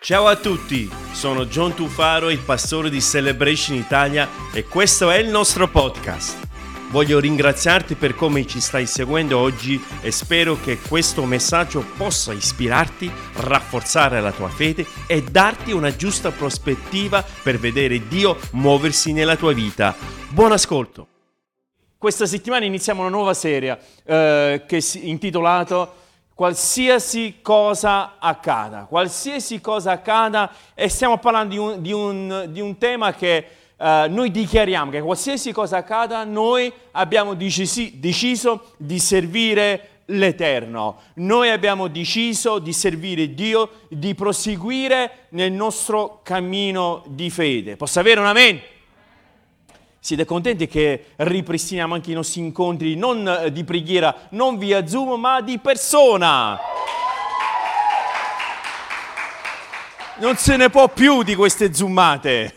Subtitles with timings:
[0.00, 5.28] Ciao a tutti, sono John Tufaro, il pastore di Celebration Italia e questo è il
[5.28, 6.46] nostro podcast.
[6.90, 13.10] Voglio ringraziarti per come ci stai seguendo oggi e spero che questo messaggio possa ispirarti,
[13.38, 19.52] rafforzare la tua fede e darti una giusta prospettiva per vedere Dio muoversi nella tua
[19.52, 19.96] vita.
[20.28, 21.08] Buon ascolto!
[21.98, 25.92] Questa settimana iniziamo una nuova serie eh, che è intitolata
[26.38, 32.78] qualsiasi cosa accada, qualsiasi cosa accada, e stiamo parlando di un, di un, di un
[32.78, 33.44] tema che
[33.76, 40.98] uh, noi dichiariamo, che qualsiasi cosa accada, noi abbiamo decisi, deciso di servire l'Eterno.
[41.14, 47.74] Noi abbiamo deciso di servire Dio, di proseguire nel nostro cammino di fede.
[47.74, 48.60] Posso avere un amen?
[50.08, 55.20] Siete contenti che ripristiniamo anche i nostri incontri non eh, di preghiera, non via Zoom,
[55.20, 56.58] ma di persona?
[60.20, 62.54] non se ne può più di queste zoomate,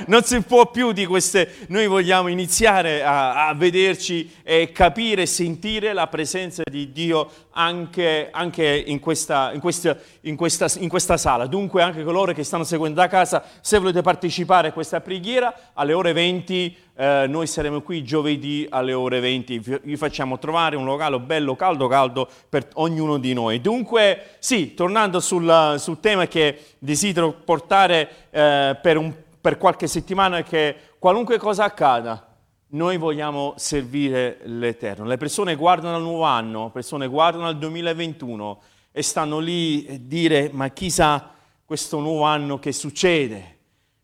[0.08, 1.66] non se può più di queste...
[1.68, 8.28] Noi vogliamo iniziare a, a vederci e capire e sentire la presenza di Dio anche,
[8.32, 11.46] anche in, questa, in, questa, in, questa, in, questa, sala.
[11.46, 15.92] Dunque anche coloro che stanno seguendo da casa, se volete partecipare a questa preghiera, alle
[15.92, 19.80] ore 20 eh, noi saremo qui giovedì alle ore 20.
[19.82, 23.60] Vi facciamo trovare un locale bello, caldo, caldo per ognuno di noi.
[23.60, 30.38] Dunque, sì, tornando sul, sul tema che desidero portare eh, per, un, per qualche settimana,
[30.38, 32.28] è che qualunque cosa accada,
[32.68, 35.04] noi vogliamo servire l'Eterno.
[35.04, 38.60] Le persone guardano al nuovo anno, le persone guardano al 2021
[38.92, 41.32] e stanno lì a dire ma chissà
[41.64, 43.53] questo nuovo anno che succede.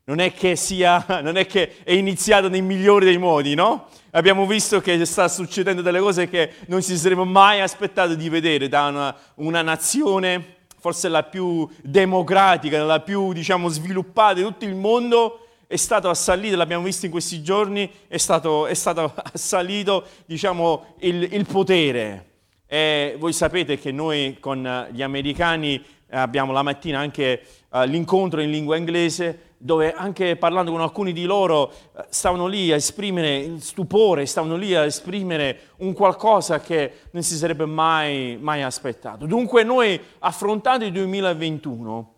[0.04, 3.88] Non è che, sia, non è, che è iniziato nei migliori dei modi, no?
[4.12, 8.68] Abbiamo visto che sta succedendo delle cose che non ci saremmo mai aspettato di vedere
[8.68, 14.74] da una, una nazione, forse la più democratica, la più diciamo, sviluppata di tutto il
[14.74, 20.94] mondo, è stato assalito, l'abbiamo visto in questi giorni, è stato, è stato assalito diciamo,
[20.98, 22.26] il, il, potere.
[22.66, 25.80] E voi sapete che noi con gli americani
[26.10, 31.24] abbiamo la mattina anche uh, l'incontro in lingua inglese, dove anche parlando con alcuni di
[31.24, 37.22] loro uh, stavano lì a esprimere stupore, stavano lì a esprimere un qualcosa che non
[37.22, 39.26] si sarebbe mai, mai aspettato.
[39.26, 42.14] Dunque noi affrontando il 2021,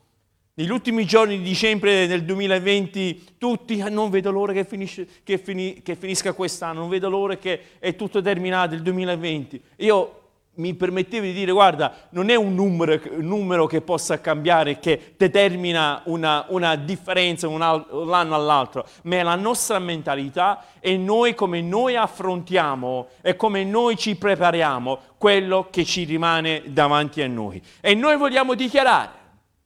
[0.55, 5.39] negli ultimi giorni di dicembre del 2020 tutti ah, non vedo l'ora che, finisce, che,
[5.39, 9.63] fini, che, finisca quest'anno, non vedo l'ora che è tutto terminato il 2020.
[9.79, 10.22] Io
[10.55, 15.15] mi permettevo di dire guarda, non è un numero, un numero che possa cambiare, che
[15.17, 21.35] determina una, una differenza un, un anno all'altro, ma è la nostra mentalità e noi
[21.35, 27.63] come noi affrontiamo e come noi ci prepariamo quello che ci rimane davanti a noi.
[27.81, 29.21] E noi vogliamo dichiarare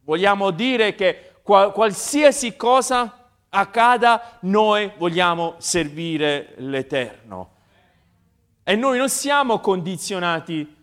[0.06, 7.50] Vogliamo dire che qualsiasi cosa accada, noi vogliamo servire l'Eterno.
[8.62, 10.75] E noi non siamo condizionati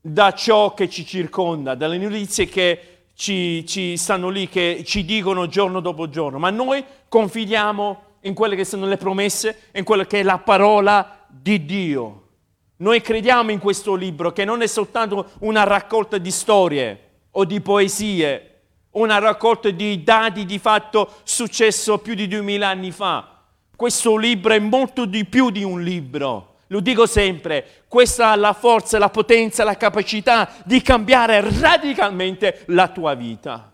[0.00, 2.84] da ciò che ci circonda, dalle notizie che
[3.14, 8.56] ci, ci, stanno lì, che ci dicono giorno dopo giorno, ma noi confidiamo in quelle
[8.56, 12.28] che sono le promesse, in quella che è la parola di Dio.
[12.76, 17.60] Noi crediamo in questo libro che non è soltanto una raccolta di storie, o di
[17.60, 18.46] poesie,
[18.92, 23.38] una raccolta di dati di fatto successo più di duemila anni fa.
[23.76, 26.49] Questo libro è molto di più di un libro.
[26.72, 32.88] Lo dico sempre, questa ha la forza, la potenza, la capacità di cambiare radicalmente la
[32.88, 33.72] tua vita.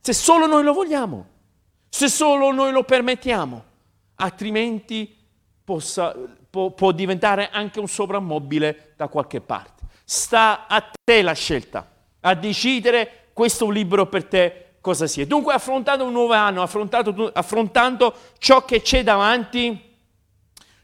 [0.00, 1.26] Se solo noi lo vogliamo,
[1.88, 3.64] se solo noi lo permettiamo,
[4.16, 5.12] altrimenti
[5.64, 6.14] possa,
[6.48, 9.82] può, può diventare anche un soprammobile da qualche parte.
[10.04, 11.90] Sta a te la scelta
[12.20, 15.26] a decidere questo libro per te cosa sia.
[15.26, 19.85] Dunque affrontando un nuovo anno, affrontando ciò che c'è davanti,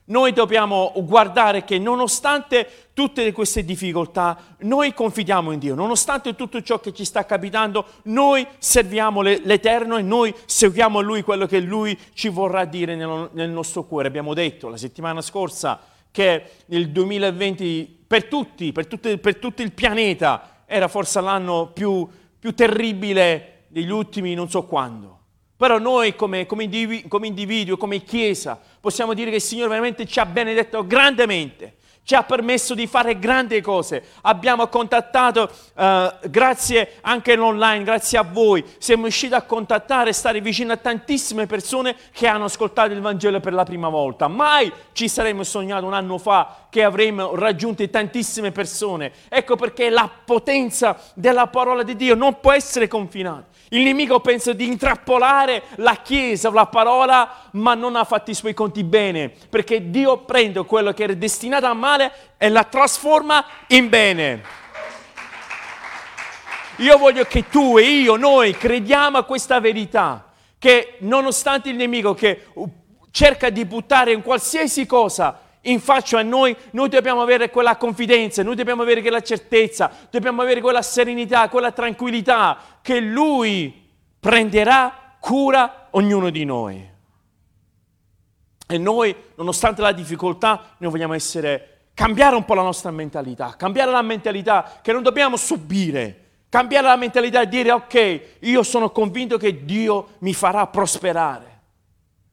[0.06, 6.80] noi dobbiamo guardare che nonostante tutte queste difficoltà, noi confidiamo in Dio, nonostante tutto ciò
[6.80, 11.96] che ci sta capitando, noi serviamo l'Eterno e noi seguiamo a Lui quello che Lui
[12.14, 14.08] ci vorrà dire nel nostro cuore.
[14.08, 19.72] Abbiamo detto la settimana scorsa che nel 2020 per tutti, per, tutte, per tutto il
[19.72, 22.06] pianeta, era forse l'anno più,
[22.38, 25.20] più terribile degli ultimi non so quando.
[25.62, 30.06] Però noi come, come, individuo, come individuo, come Chiesa, possiamo dire che il Signore veramente
[30.06, 34.02] ci ha benedetto grandemente ci ha permesso di fare grandi cose.
[34.22, 40.40] Abbiamo contattato, uh, grazie anche online, grazie a voi, siamo riusciti a contattare e stare
[40.40, 44.26] vicino a tantissime persone che hanno ascoltato il Vangelo per la prima volta.
[44.26, 49.12] Mai ci saremmo sognato un anno fa che avremmo raggiunto tantissime persone.
[49.28, 53.51] Ecco perché la potenza della parola di Dio non può essere confinata.
[53.72, 58.52] Il nemico pensa di intrappolare la Chiesa, la parola, ma non ha fatto i suoi
[58.52, 63.88] conti bene, perché Dio prende quello che era destinato a male e la trasforma in
[63.88, 64.42] bene.
[66.76, 72.12] Io voglio che tu e io, noi crediamo a questa verità, che nonostante il nemico
[72.12, 72.48] che
[73.10, 78.42] cerca di buttare in qualsiasi cosa in faccia a noi, noi dobbiamo avere quella confidenza,
[78.42, 85.88] noi dobbiamo avere quella certezza, dobbiamo avere quella serenità, quella tranquillità che Lui prenderà cura
[85.90, 86.90] ognuno di noi.
[88.66, 93.90] E noi, nonostante la difficoltà, noi vogliamo essere, cambiare un po' la nostra mentalità, cambiare
[93.90, 96.18] la mentalità che non dobbiamo subire,
[96.48, 101.51] cambiare la mentalità e dire ok, io sono convinto che Dio mi farà prosperare.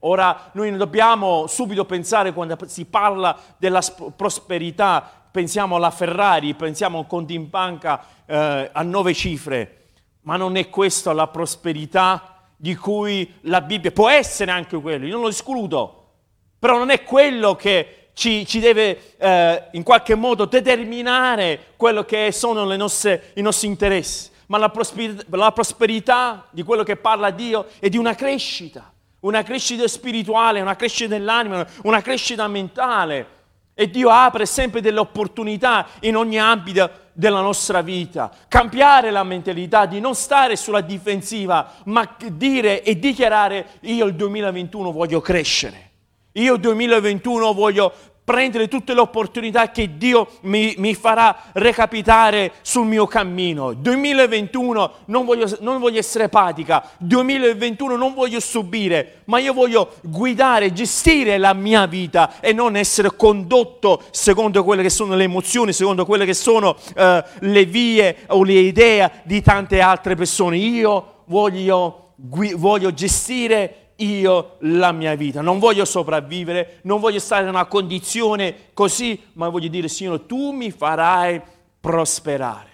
[0.03, 3.81] Ora noi dobbiamo subito pensare quando si parla della
[4.15, 9.87] prosperità, pensiamo alla Ferrari, pensiamo a un conto in banca eh, a nove cifre,
[10.21, 15.13] ma non è questa la prosperità di cui la Bibbia può essere anche quello, io
[15.13, 16.11] non lo escludo,
[16.57, 22.31] però non è quello che ci, ci deve eh, in qualche modo determinare quello che
[22.31, 27.67] sono nostre, i nostri interessi, ma la prosperità, la prosperità di quello che parla Dio
[27.79, 33.37] è di una crescita una crescita spirituale, una crescita dell'anima, una crescita mentale.
[33.73, 38.29] E Dio apre sempre delle opportunità in ogni ambito della nostra vita.
[38.47, 44.91] Cambiare la mentalità di non stare sulla difensiva, ma dire e dichiarare io il 2021
[44.91, 45.91] voglio crescere.
[46.33, 47.93] Io il 2021 voglio
[48.29, 53.73] prendere tutte le opportunità che Dio mi, mi farà recapitare sul mio cammino.
[53.73, 60.71] 2021 non voglio, non voglio essere apatica, 2021 non voglio subire, ma io voglio guidare,
[60.73, 66.05] gestire la mia vita e non essere condotto secondo quelle che sono le emozioni, secondo
[66.05, 70.57] quelle che sono uh, le vie o le idee di tante altre persone.
[70.57, 75.41] Io voglio, gui- voglio gestire io la mia vita.
[75.41, 80.51] Non voglio sopravvivere, non voglio stare in una condizione così, ma voglio dire, Signore, tu
[80.51, 81.41] mi farai
[81.79, 82.67] prosperare.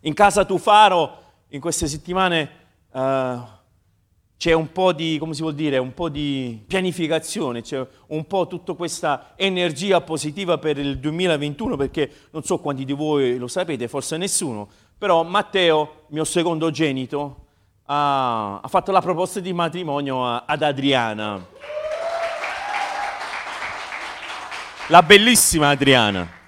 [0.00, 1.18] In casa Tufaro,
[1.48, 2.50] in queste settimane,
[2.92, 3.38] uh,
[4.40, 8.46] c'è un po' di, come si vuol dire, un po' di pianificazione, c'è un po'
[8.46, 13.86] tutta questa energia positiva per il 2021, perché non so quanti di voi lo sapete,
[13.86, 17.48] forse nessuno, però Matteo, mio secondogenito,
[17.92, 21.44] ha, ha fatto la proposta di matrimonio a, ad Adriana.
[24.86, 26.38] La bellissima Adriana.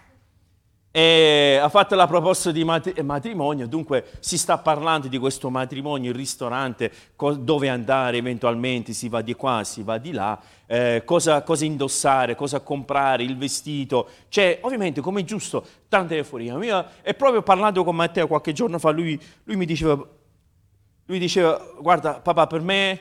[0.94, 6.16] E ha fatto la proposta di matrimonio, dunque si sta parlando di questo matrimonio, il
[6.16, 6.92] ristorante,
[7.38, 12.34] dove andare eventualmente, si va di qua, si va di là, eh, cosa, cosa, indossare,
[12.34, 14.06] cosa comprare, il vestito.
[14.28, 17.00] C'è ovviamente, come è giusto, tante euforia.
[17.00, 19.98] E proprio parlando con Matteo qualche giorno fa, lui, lui mi diceva,
[21.06, 22.92] lui diceva, guarda papà, per me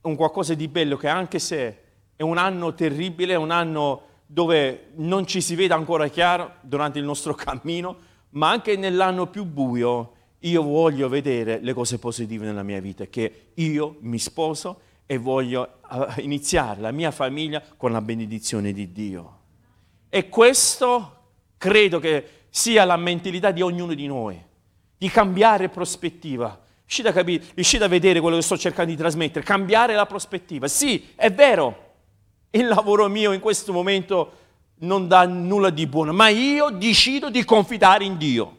[0.00, 1.82] è un qualcosa di bello che anche se
[2.16, 6.98] è un anno terribile, è un anno dove non ci si vede ancora chiaro durante
[6.98, 7.96] il nostro cammino,
[8.30, 13.50] ma anche nell'anno più buio io voglio vedere le cose positive nella mia vita, che
[13.54, 15.80] io mi sposo e voglio
[16.18, 19.38] iniziare la mia famiglia con la benedizione di Dio.
[20.08, 21.16] E questo
[21.58, 24.40] credo che sia la mentalità di ognuno di noi,
[24.96, 26.58] di cambiare prospettiva,
[26.90, 30.66] Riuscite a capire, riuscite a vedere quello che sto cercando di trasmettere, cambiare la prospettiva.
[30.66, 31.92] Sì, è vero,
[32.50, 34.38] il lavoro mio in questo momento
[34.78, 38.56] non dà nulla di buono, ma io decido di confidare in Dio.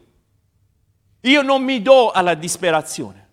[1.20, 3.28] Io non mi do alla disperazione.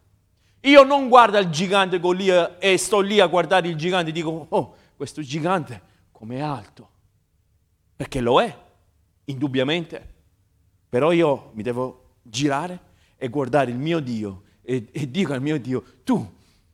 [0.63, 4.47] Io non guardo il gigante Golia e sto lì a guardare il gigante e dico,
[4.49, 6.89] oh, questo gigante com'è alto.
[7.95, 8.53] Perché lo è,
[9.23, 10.15] indubbiamente.
[10.89, 12.81] Però io mi devo girare
[13.15, 16.23] e guardare il mio Dio e, e dico al mio Dio, tu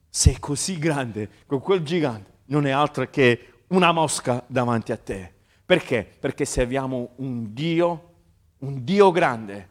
[0.09, 5.31] sei così grande con quel gigante, non è altro che una mosca davanti a te.
[5.65, 6.05] Perché?
[6.19, 8.13] Perché serviamo un Dio,
[8.59, 9.69] un Dio grande,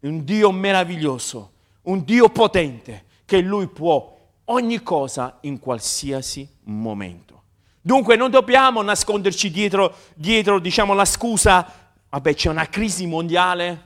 [0.00, 1.52] un Dio meraviglioso,
[1.82, 7.42] un Dio potente, che Lui può ogni cosa in qualsiasi momento.
[7.80, 11.66] Dunque non dobbiamo nasconderci dietro, dietro diciamo, la scusa,
[12.10, 13.82] vabbè c'è una crisi mondiale,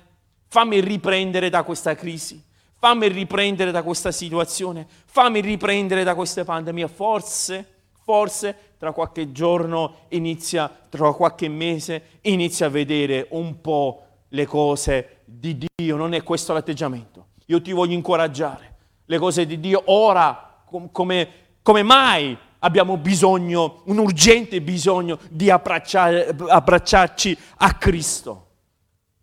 [0.49, 2.47] fammi riprendere da questa crisi.
[2.81, 6.87] Fammi riprendere da questa situazione, fammi riprendere da questa pandemia.
[6.87, 7.67] Forse,
[8.05, 15.23] forse tra qualche giorno inizia, tra qualche mese inizia a vedere un po' le cose
[15.25, 15.97] di Dio.
[15.97, 17.27] Non è questo l'atteggiamento.
[17.47, 18.77] Io ti voglio incoraggiare.
[19.07, 21.29] Le cose di Dio ora, com- come,
[21.63, 28.48] come mai abbiamo bisogno, un urgente bisogno di abbracciarci a Cristo.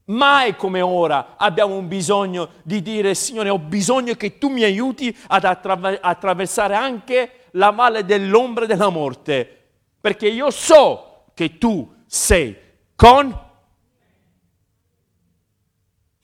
[0.05, 5.15] Mai come ora abbiamo un bisogno di dire, Signore, ho bisogno che tu mi aiuti
[5.27, 9.63] ad attraver- attraversare anche la valle dell'ombra della morte,
[9.99, 12.55] perché io so che tu sei
[12.95, 13.43] con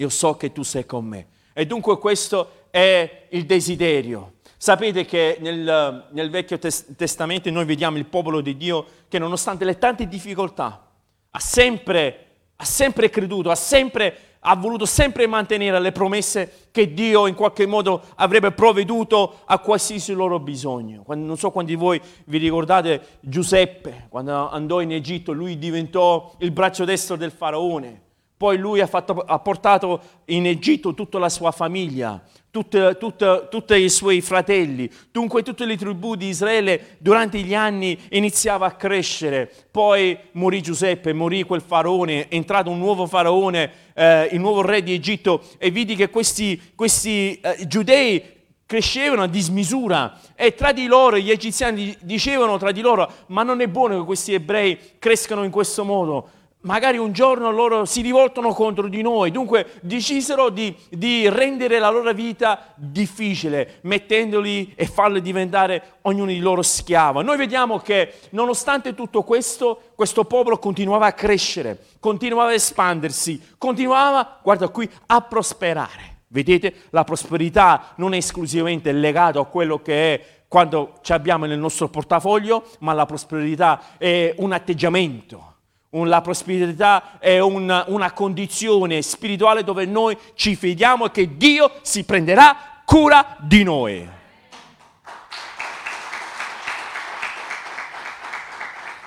[0.01, 1.27] io so che tu sei con me.
[1.53, 4.33] E dunque questo è il desiderio.
[4.57, 9.77] Sapete che nel, nel Vecchio Testamento noi vediamo il popolo di Dio che nonostante le
[9.77, 10.87] tante difficoltà
[11.29, 12.30] ha sempre,
[12.61, 17.65] ha sempre creduto, ha, sempre, ha voluto sempre mantenere le promesse che Dio in qualche
[17.65, 21.01] modo avrebbe provveduto a qualsiasi loro bisogno.
[21.01, 26.31] Quando, non so quanti di voi vi ricordate Giuseppe, quando andò in Egitto, lui diventò
[26.37, 27.99] il braccio destro del faraone.
[28.37, 34.19] Poi lui ha, fatto, ha portato in Egitto tutta la sua famiglia, tutti i suoi
[34.21, 34.89] fratelli.
[35.09, 39.51] Dunque tutte le tribù di Israele durante gli anni iniziava a crescere.
[39.71, 44.83] Poi morì Giuseppe, morì quel faraone, è entrato un nuovo faraone, eh, il nuovo re
[44.83, 50.85] di Egitto e vidi che questi, questi eh, giudei crescevano a dismisura e tra di
[50.85, 55.43] loro gli egiziani dicevano tra di loro ma non è buono che questi ebrei crescano
[55.43, 56.29] in questo modo
[56.61, 61.89] magari un giorno loro si rivoltano contro di noi, dunque decisero di, di, rendere la
[61.89, 67.21] loro vita difficile, mettendoli e farli diventare ognuno di loro schiavo.
[67.21, 74.39] Noi vediamo che nonostante tutto questo, questo popolo continuava a crescere, continuava a espandersi, continuava,
[74.43, 76.09] guarda qui, a prosperare.
[76.27, 81.59] Vedete, la prosperità non è esclusivamente legata a quello che è quando ci abbiamo nel
[81.59, 85.50] nostro portafoglio, ma la prosperità è un atteggiamento
[85.91, 92.81] la prosperità è una, una condizione spirituale dove noi ci fidiamo che Dio si prenderà
[92.85, 94.09] cura di noi.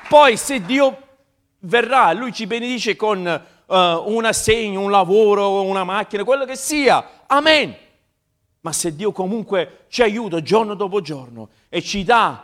[0.08, 0.98] Poi se Dio
[1.60, 3.18] verrà, Lui ci benedice con
[3.66, 7.22] uh, un assegno, un lavoro, una macchina, quello che sia.
[7.26, 7.74] Amen.
[8.60, 12.43] Ma se Dio comunque ci aiuta giorno dopo giorno e ci dà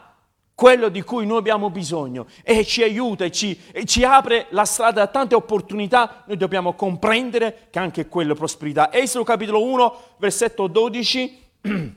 [0.60, 4.66] quello di cui noi abbiamo bisogno e ci aiuta e ci, e ci, apre la
[4.66, 8.92] strada a tante opportunità, noi dobbiamo comprendere che anche quella è prosperità.
[8.92, 11.38] Esodo capitolo 1, versetto 12,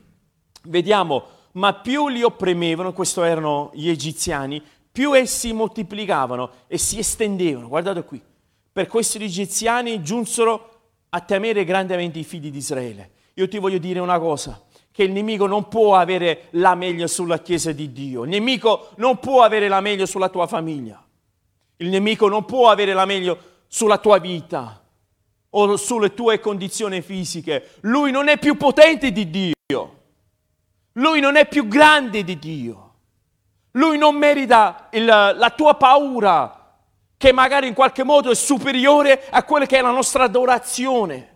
[0.64, 7.68] vediamo, ma più li opprimevano, questo erano gli egiziani, più essi moltiplicavano e si estendevano.
[7.68, 8.18] Guardate qui,
[8.72, 10.70] per questo gli egiziani giunsero
[11.10, 13.10] a temere grandemente i figli di Israele.
[13.34, 14.58] Io ti voglio dire una cosa,
[14.94, 19.18] che il nemico non può avere la meglio sulla Chiesa di Dio, il nemico non
[19.18, 21.04] può avere la meglio sulla tua famiglia,
[21.78, 24.80] il nemico non può avere la meglio sulla tua vita
[25.50, 27.70] o sulle tue condizioni fisiche.
[27.80, 29.98] Lui non è più potente di Dio,
[30.92, 32.94] lui non è più grande di Dio,
[33.72, 36.76] lui non merita il, la tua paura
[37.16, 41.33] che magari in qualche modo è superiore a quella che è la nostra adorazione.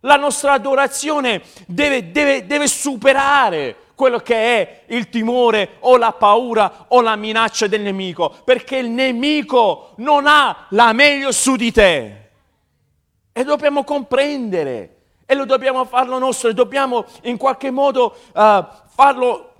[0.00, 6.86] La nostra adorazione deve, deve, deve superare quello che è il timore o la paura
[6.88, 12.30] o la minaccia del nemico, perché il nemico non ha la meglio su di te.
[13.30, 19.52] E dobbiamo comprendere, e lo dobbiamo farlo nostro, e dobbiamo in qualche modo uh, farlo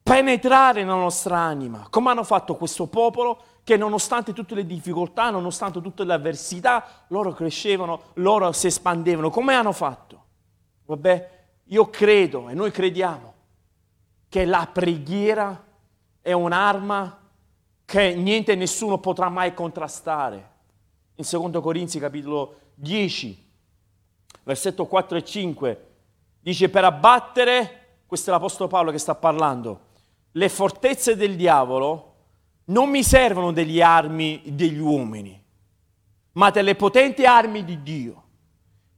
[0.00, 5.80] penetrare nella nostra anima, come hanno fatto questo popolo che nonostante tutte le difficoltà, nonostante
[5.80, 9.30] tutte le avversità, loro crescevano, loro si espandevano.
[9.30, 10.24] Come hanno fatto?
[10.86, 11.30] Vabbè,
[11.64, 13.34] io credo e noi crediamo
[14.28, 15.64] che la preghiera
[16.20, 17.18] è un'arma
[17.84, 20.50] che niente e nessuno potrà mai contrastare.
[21.16, 23.50] In 2 Corinzi capitolo 10,
[24.42, 25.86] versetto 4 e 5,
[26.40, 29.80] dice per abbattere, questo è l'Apostolo Paolo che sta parlando,
[30.32, 32.11] le fortezze del diavolo,
[32.66, 35.40] non mi servono degli armi degli uomini,
[36.32, 38.22] ma delle potenti armi di Dio.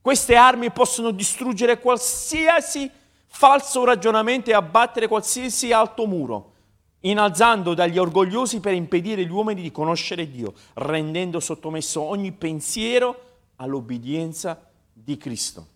[0.01, 2.91] Queste armi possono distruggere qualsiasi
[3.27, 6.53] falso ragionamento e abbattere qualsiasi alto muro,
[7.01, 14.71] innalzando dagli orgogliosi per impedire agli uomini di conoscere Dio, rendendo sottomesso ogni pensiero all'obbedienza
[14.93, 15.67] di Cristo.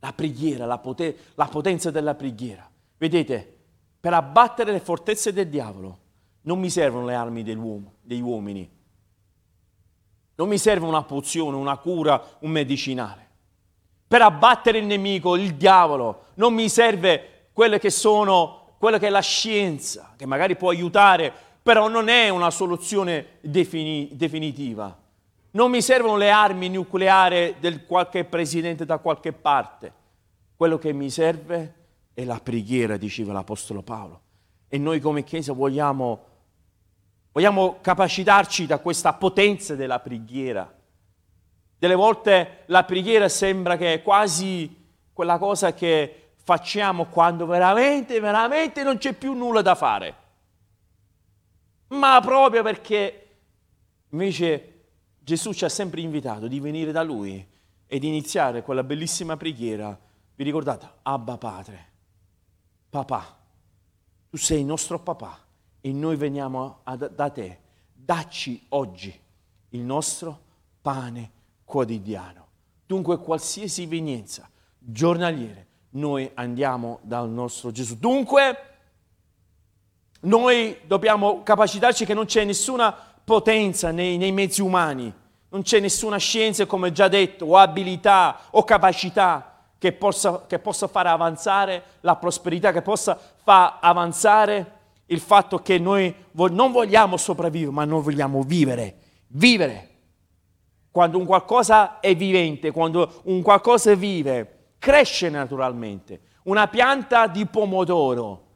[0.00, 2.68] La preghiera, la, poten- la potenza della preghiera.
[2.98, 3.56] Vedete,
[3.98, 5.99] per abbattere le fortezze del diavolo
[6.42, 8.68] non mi servono le armi degli uomini.
[10.36, 13.28] Non mi serve una pozione, una cura, un medicinale.
[14.08, 19.10] Per abbattere il nemico, il diavolo, non mi serve quelle che sono, quella che è
[19.10, 21.32] la scienza, che magari può aiutare,
[21.62, 24.96] però non è una soluzione defini- definitiva.
[25.52, 29.92] Non mi servono le armi nucleari del qualche presidente da qualche parte.
[30.56, 31.74] Quello che mi serve
[32.14, 34.20] è la preghiera, diceva l'Apostolo Paolo
[34.68, 36.24] E noi come Chiesa vogliamo,
[37.32, 40.72] vogliamo capacitarci da questa potenza della preghiera.
[41.78, 44.76] Delle volte la preghiera sembra che è quasi
[45.12, 50.14] quella cosa che facciamo quando veramente, veramente non c'è più nulla da fare.
[51.88, 53.28] Ma proprio perché
[54.10, 54.66] invece
[55.18, 57.46] Gesù ci ha sempre invitato di venire da Lui
[57.86, 59.98] e di iniziare quella bellissima preghiera.
[60.34, 60.88] Vi ricordate?
[61.02, 61.86] Abba Padre,
[62.88, 63.38] papà,
[64.28, 65.48] tu sei il nostro papà
[65.80, 67.58] e noi veniamo ad, da te.
[67.92, 69.18] Dacci oggi
[69.70, 70.40] il nostro
[70.82, 71.30] pane
[71.64, 72.46] quotidiano.
[72.86, 77.96] Dunque qualsiasi evenienza giornaliere noi andiamo dal nostro Gesù.
[77.96, 78.64] Dunque
[80.20, 82.94] noi dobbiamo capacitarci che non c'è nessuna
[83.24, 85.12] potenza nei, nei mezzi umani,
[85.50, 90.88] non c'è nessuna scienza, come già detto, o abilità o capacità che possa, che possa
[90.88, 94.79] fare avanzare la prosperità, che possa far avanzare
[95.10, 98.96] il fatto che noi non vogliamo sopravvivere, ma noi vogliamo vivere,
[99.28, 99.88] vivere.
[100.90, 106.20] Quando un qualcosa è vivente, quando un qualcosa vive, cresce naturalmente.
[106.44, 108.46] Una pianta di pomodoro,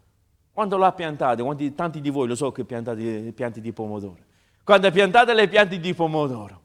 [0.52, 4.18] quando la piantate, quanti, tanti di voi lo so che piantate le piante di pomodoro,
[4.62, 6.60] quando piantate le piante di pomodoro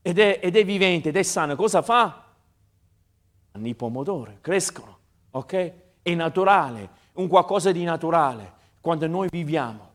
[0.00, 2.22] ed è, ed è vivente ed è sano, cosa fa?
[3.52, 4.98] i pomodori, crescono,
[5.30, 5.72] ok?
[6.02, 8.52] È naturale, un qualcosa di naturale.
[8.84, 9.92] Quando noi viviamo,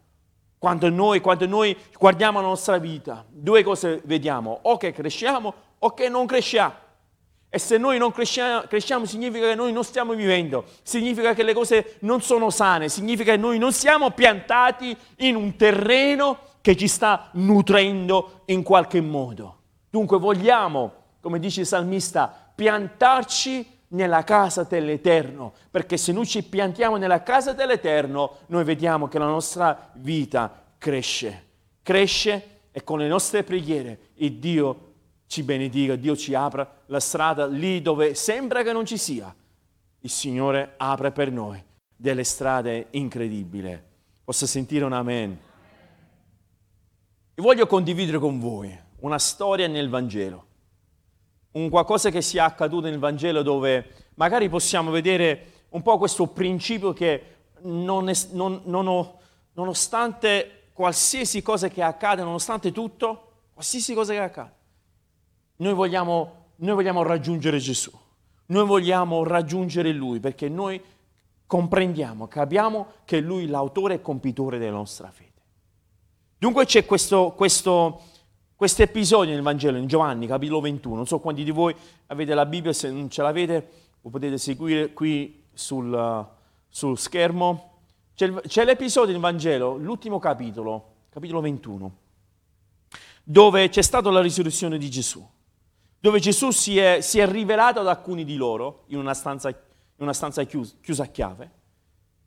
[0.57, 5.93] quando noi, quando noi guardiamo la nostra vita, due cose vediamo, o che cresciamo o
[5.93, 6.73] che non cresciamo.
[7.49, 11.53] E se noi non cresciamo, cresciamo, significa che noi non stiamo vivendo, significa che le
[11.53, 16.87] cose non sono sane, significa che noi non siamo piantati in un terreno che ci
[16.87, 19.57] sta nutrendo in qualche modo.
[19.91, 26.97] Dunque vogliamo, come dice il salmista, piantarci nella casa dell'Eterno, perché se noi ci piantiamo
[26.97, 31.45] nella casa dell'Eterno, noi vediamo che la nostra vita cresce,
[31.81, 34.87] cresce e con le nostre preghiere il Dio
[35.27, 39.33] ci benedica, Dio ci apra la strada lì dove sembra che non ci sia.
[40.01, 41.63] Il Signore apre per noi
[41.95, 43.79] delle strade incredibili.
[44.23, 45.37] Posso sentire un amen?
[47.35, 50.47] E voglio condividere con voi una storia nel Vangelo
[51.51, 56.93] un qualcosa che sia accaduto nel Vangelo dove magari possiamo vedere un po' questo principio
[56.93, 59.11] che non è, non, non
[59.53, 64.53] nonostante qualsiasi cosa che accade, nonostante tutto, qualsiasi cosa che accade,
[65.57, 67.91] noi vogliamo, noi vogliamo raggiungere Gesù,
[68.47, 70.81] noi vogliamo raggiungere Lui perché noi
[71.45, 75.27] comprendiamo, capiamo che Lui è l'autore e compitore della nostra fede.
[76.37, 78.01] Dunque c'è questo, questo
[78.59, 81.73] questo episodio nel Vangelo, in Giovanni, capitolo 21, non so quanti di voi
[82.07, 83.69] avete la Bibbia, se non ce l'avete
[84.01, 86.27] lo potete seguire qui sul,
[86.67, 87.83] sul schermo.
[88.13, 91.97] C'è, c'è l'episodio nel Vangelo, l'ultimo capitolo, capitolo 21,
[93.23, 95.25] dove c'è stata la risurrezione di Gesù,
[95.97, 99.55] dove Gesù si è, si è rivelato ad alcuni di loro in una stanza, in
[99.99, 101.51] una stanza chiusa, chiusa a chiave,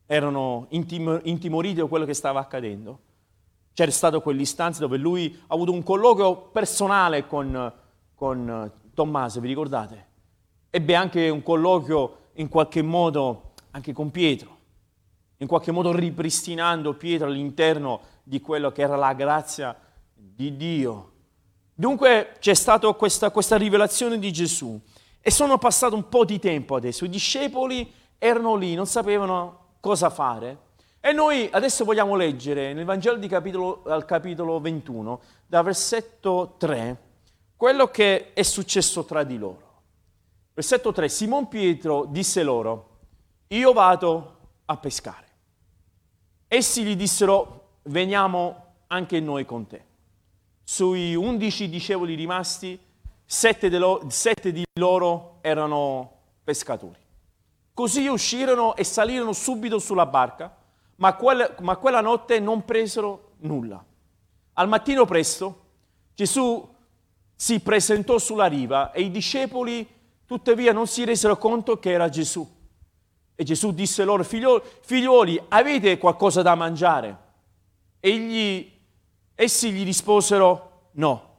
[0.06, 3.10] erano intimoriti da quello che stava accadendo
[3.74, 7.72] c'era stato quell'istanza dove lui ha avuto un colloquio personale con,
[8.14, 10.06] con Tommaso, vi ricordate?
[10.70, 14.58] Ebbe anche un colloquio in qualche modo anche con Pietro,
[15.38, 19.76] in qualche modo ripristinando Pietro all'interno di quello che era la grazia
[20.14, 21.10] di Dio.
[21.74, 24.78] Dunque c'è stata questa, questa rivelazione di Gesù
[25.20, 30.10] e sono passato un po' di tempo adesso, i discepoli erano lì, non sapevano cosa
[30.10, 30.70] fare
[31.04, 36.96] e noi adesso vogliamo leggere nel Vangelo di capitolo, al capitolo 21, da versetto 3,
[37.56, 39.80] quello che è successo tra di loro.
[40.54, 43.00] Versetto 3, Simon Pietro disse loro,
[43.48, 44.36] io vado
[44.66, 45.26] a pescare.
[46.46, 49.84] Essi gli dissero, veniamo anche noi con te.
[50.62, 52.78] Sui undici discepoli rimasti,
[53.24, 56.12] sette, de lo, sette di loro erano
[56.44, 57.00] pescatori.
[57.74, 60.60] Così uscirono e salirono subito sulla barca
[61.02, 63.84] ma, quel, ma quella notte non presero nulla.
[64.52, 65.60] Al mattino presto
[66.14, 66.68] Gesù
[67.34, 69.84] si presentò sulla riva e i discepoli
[70.24, 72.48] tuttavia non si resero conto che era Gesù.
[73.34, 77.18] E Gesù disse loro, figlioli, figlioli avete qualcosa da mangiare?
[77.98, 78.70] Egli,
[79.34, 81.30] essi gli risposero, no.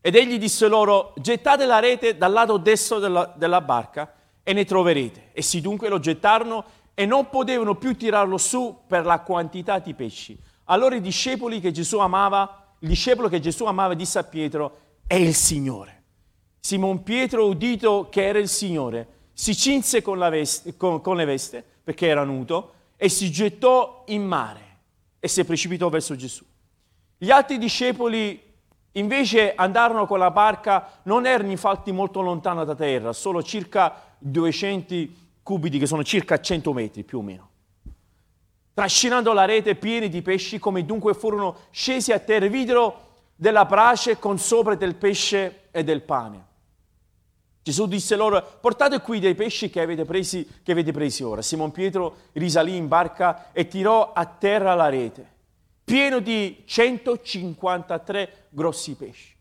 [0.00, 4.14] Ed egli disse loro, gettate la rete dal lato destro della, della barca
[4.44, 5.30] e ne troverete.
[5.32, 10.34] Essi dunque lo gettarono e non potevano più tirarlo su per la quantità di pesci.
[10.64, 15.14] Allora i discepoli che Gesù amava, il discepolo che Gesù amava disse a Pietro, è
[15.14, 16.04] il Signore.
[16.58, 21.62] Simon Pietro, udito che era il Signore, si cinse con, veste, con, con le veste,
[21.84, 24.78] perché era nudo, e si gettò in mare
[25.20, 26.46] e si precipitò verso Gesù.
[27.18, 28.42] Gli altri discepoli
[28.92, 35.24] invece andarono con la barca, non erano infatti molto lontano da terra, solo circa 200
[35.46, 37.50] cubiti, che sono circa 100 metri più o meno.
[38.74, 43.02] Trascinando la rete pieni di pesci, come dunque furono scesi a terra, videro
[43.36, 46.44] della brace con sopra del pesce e del pane.
[47.62, 51.42] Gesù disse loro, portate qui dei pesci che avete, presi, che avete presi ora.
[51.42, 55.28] Simon Pietro risalì in barca e tirò a terra la rete,
[55.84, 59.32] pieno di 153 grossi pesci.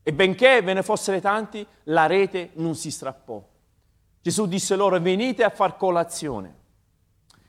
[0.00, 3.44] E benché ve ne fossero tanti, la rete non si strappò.
[4.22, 6.58] Gesù disse loro, venite a far colazione.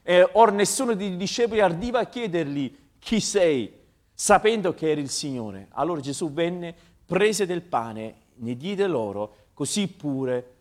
[0.04, 3.80] E or nessuno dei discepoli ardiva a chiedergli, chi sei?
[4.14, 5.68] Sapendo che era il Signore.
[5.72, 10.56] Allora Gesù venne, prese del pane, ne diede loro così pure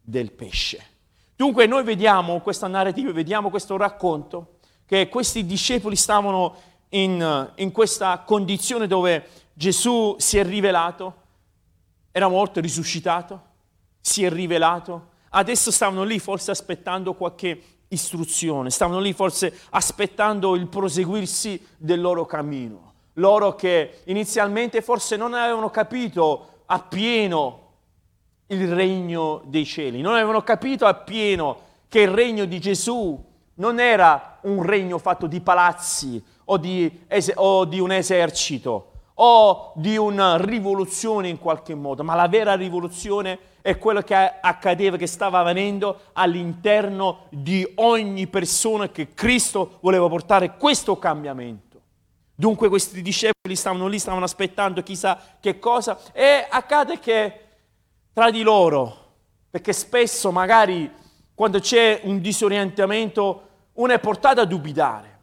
[0.00, 0.84] del pesce.
[1.36, 6.56] Dunque noi vediamo questa narrativa, vediamo questo racconto, che questi discepoli stavano
[6.90, 11.14] in, in questa condizione dove Gesù si è rivelato,
[12.10, 13.42] era morto, risuscitato,
[14.00, 20.68] si è rivelato, adesso stavano lì forse aspettando qualche istruzione, stavano lì forse aspettando il
[20.68, 22.92] proseguirsi del loro cammino.
[23.14, 27.68] Loro che inizialmente forse non avevano capito appieno
[28.46, 30.00] il regno dei cieli.
[30.00, 33.22] Non avevano capito appieno che il regno di Gesù
[33.54, 37.00] non era un regno fatto di palazzi o di,
[37.34, 43.38] o di un esercito o di una rivoluzione in qualche modo, ma la vera rivoluzione
[43.62, 50.56] è quello che accadeva, che stava avvenendo all'interno di ogni persona che Cristo voleva portare
[50.56, 51.68] questo cambiamento.
[52.34, 57.40] Dunque questi discepoli stavano lì, stavano aspettando chissà che cosa e accade che
[58.12, 59.12] tra di loro,
[59.50, 60.90] perché spesso magari
[61.34, 65.18] quando c'è un disorientamento uno è portato a dubitare,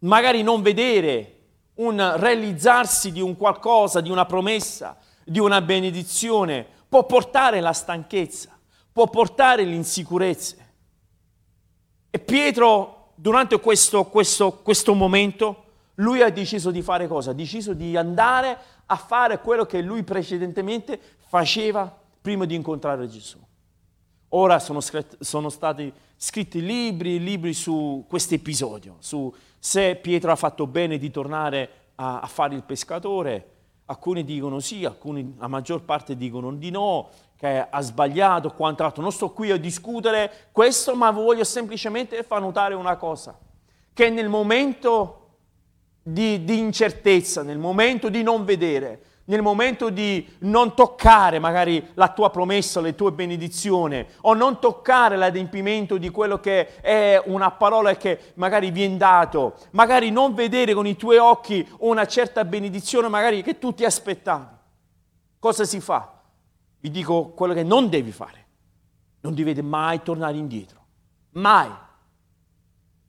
[0.00, 1.34] magari non vedere
[1.74, 4.96] un realizzarsi di un qualcosa, di una promessa,
[5.28, 8.58] di una benedizione, può portare la stanchezza,
[8.92, 10.56] può portare l'insicurezza.
[12.10, 15.64] E Pietro, durante questo, questo, questo momento,
[15.96, 17.30] lui ha deciso di fare cosa?
[17.30, 23.38] Ha deciso di andare a fare quello che lui precedentemente faceva prima di incontrare Gesù.
[24.30, 30.36] Ora sono, scrit- sono stati scritti libri, libri su questo episodio, su se Pietro ha
[30.36, 33.56] fatto bene di tornare a, a fare il pescatore.
[33.90, 39.00] Alcuni dicono sì, alcuni, la maggior parte dicono di no, che ha sbagliato, quanto altro.
[39.00, 43.38] Non sto qui a discutere questo, ma voglio semplicemente far notare una cosa,
[43.94, 45.28] che nel momento
[46.02, 52.08] di, di incertezza, nel momento di non vedere, nel momento di non toccare magari la
[52.08, 57.94] tua promessa, le tue benedizioni, o non toccare l'adempimento di quello che è una parola
[57.96, 63.42] che magari viene dato, magari non vedere con i tuoi occhi una certa benedizione magari
[63.42, 64.56] che tu ti aspettavi.
[65.38, 66.10] Cosa si fa?
[66.80, 68.46] Vi dico quello che non devi fare.
[69.20, 70.86] Non dovete mai tornare indietro.
[71.32, 71.70] Mai.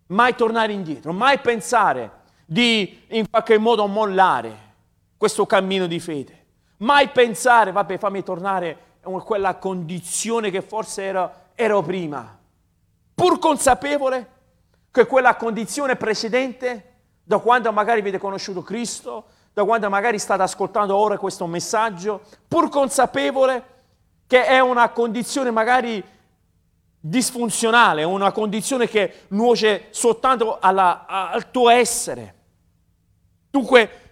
[0.08, 1.14] Mai tornare indietro.
[1.14, 2.12] Mai pensare
[2.46, 4.69] di in qualche modo mollare
[5.20, 6.46] questo cammino di fede.
[6.78, 12.40] Mai pensare, vabbè, fammi tornare a quella condizione che forse ero, ero prima.
[13.16, 14.28] Pur consapevole
[14.90, 20.96] che quella condizione precedente, da quando magari avete conosciuto Cristo, da quando magari state ascoltando
[20.96, 23.64] ora questo messaggio, pur consapevole
[24.26, 26.02] che è una condizione magari
[26.98, 32.36] disfunzionale, una condizione che nuoce soltanto alla, al tuo essere.
[33.50, 34.09] Dunque,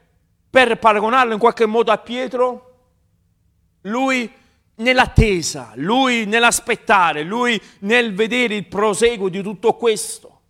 [0.58, 2.78] per paragonarlo in qualche modo a Pietro,
[3.82, 4.28] lui
[4.78, 10.42] nell'attesa, lui nell'aspettare, lui nel vedere il proseguo di tutto questo,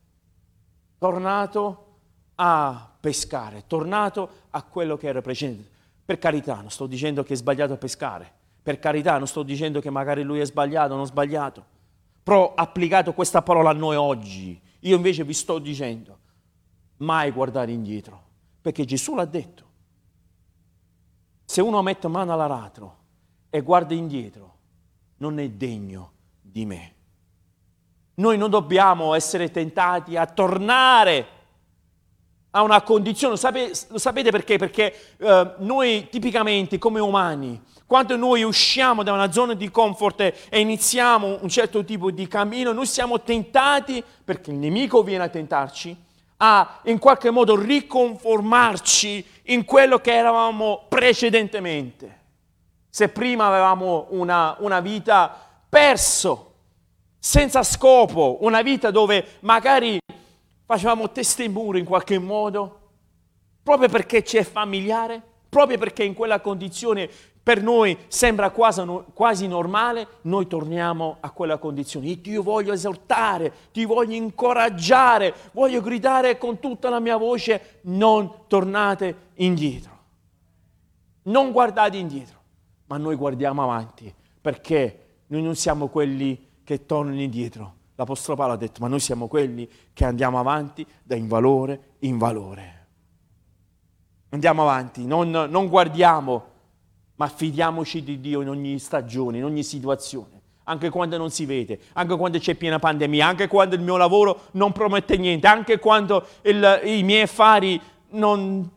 [0.97, 1.97] tornato
[2.35, 5.69] a pescare, tornato a quello che era precedente.
[6.05, 8.31] Per carità, non sto dicendo che è sbagliato a pescare,
[8.63, 11.65] per carità, non sto dicendo che magari lui è sbagliato non sbagliato,
[12.23, 16.17] però applicato questa parola a noi oggi, io invece vi sto dicendo,
[16.99, 18.23] mai guardare indietro,
[18.61, 19.65] perché Gesù l'ha detto.
[21.49, 22.97] Se uno mette mano all'aratro
[23.49, 24.55] e guarda indietro,
[25.19, 26.93] non è degno di me.
[28.15, 31.27] Noi non dobbiamo essere tentati a tornare
[32.51, 34.57] a una condizione, lo sapete, lo sapete perché?
[34.57, 40.59] Perché eh, noi tipicamente come umani, quando noi usciamo da una zona di comfort e
[40.59, 45.95] iniziamo un certo tipo di cammino, noi siamo tentati, perché il nemico viene a tentarci,
[46.37, 52.15] a in qualche modo riconformarci in quello che eravamo precedentemente.
[52.89, 55.35] Se prima avevamo una, una vita
[55.69, 56.53] perso,
[57.19, 59.99] senza scopo, una vita dove magari
[60.65, 62.79] facevamo teste in muro in qualche modo,
[63.63, 67.09] proprio perché ci è familiare, proprio perché in quella condizione
[67.47, 68.83] per noi sembra quasi,
[69.13, 72.07] quasi, normale, noi torniamo a quella condizione.
[72.07, 78.47] Io ti voglio esortare, ti voglio incoraggiare, voglio gridare con tutta la mia voce, non
[78.47, 79.97] tornate indietro.
[81.21, 82.37] Non guardate indietro,
[82.87, 87.75] ma noi guardiamo avanti, perché noi non siamo quelli che tornano indietro.
[87.95, 92.17] L'Apostolo Paolo ha detto, ma noi siamo quelli che andiamo avanti da in valore in
[92.17, 92.87] valore.
[94.31, 96.55] Andiamo avanti, non, non guardiamo
[97.17, 101.79] ma fidiamoci di Dio in ogni stagione, in ogni situazione, anche quando non si vede,
[101.93, 106.25] anche quando c'è piena pandemia, anche quando il mio lavoro non promette niente, anche quando
[106.43, 108.69] il, i miei affari non,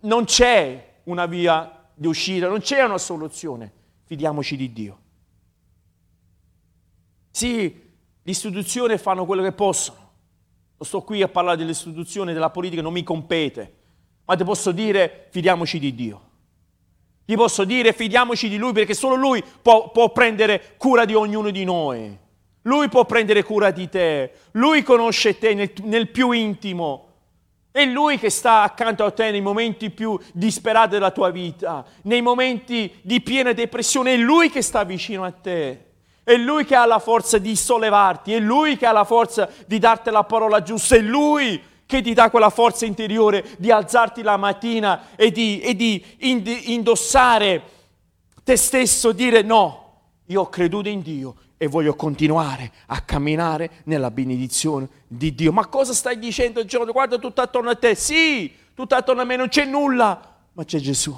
[0.00, 3.72] non c'è una via di uscita, non c'è una soluzione.
[4.04, 4.98] Fidiamoci di Dio.
[7.30, 7.72] Sì,
[8.22, 9.98] le istituzioni fanno quello che possono.
[10.78, 13.74] Non sto qui a parlare delle istituzioni, della politica, non mi compete,
[14.24, 16.29] ma ti posso dire fidiamoci di Dio.
[17.30, 21.50] Gli posso dire fidiamoci di Lui perché solo Lui può, può prendere cura di ognuno
[21.50, 22.18] di noi.
[22.62, 24.32] Lui può prendere cura di te.
[24.54, 27.06] Lui conosce te nel, nel più intimo.
[27.70, 32.20] È Lui che sta accanto a te nei momenti più disperati della tua vita, nei
[32.20, 34.14] momenti di piena depressione.
[34.14, 35.84] È Lui che sta vicino a te.
[36.24, 38.34] È Lui che ha la forza di sollevarti.
[38.34, 40.96] È Lui che ha la forza di darti la parola giusta.
[40.96, 45.74] È Lui che ti dà quella forza interiore di alzarti la mattina e di, e
[45.74, 47.62] di indossare
[48.44, 54.12] te stesso, dire no, io ho creduto in Dio e voglio continuare a camminare nella
[54.12, 55.50] benedizione di Dio.
[55.50, 56.92] Ma cosa stai dicendo Giorgio?
[56.92, 57.96] Guarda tutto attorno a te.
[57.96, 61.12] Sì, tutto attorno a me non c'è nulla, ma c'è Gesù.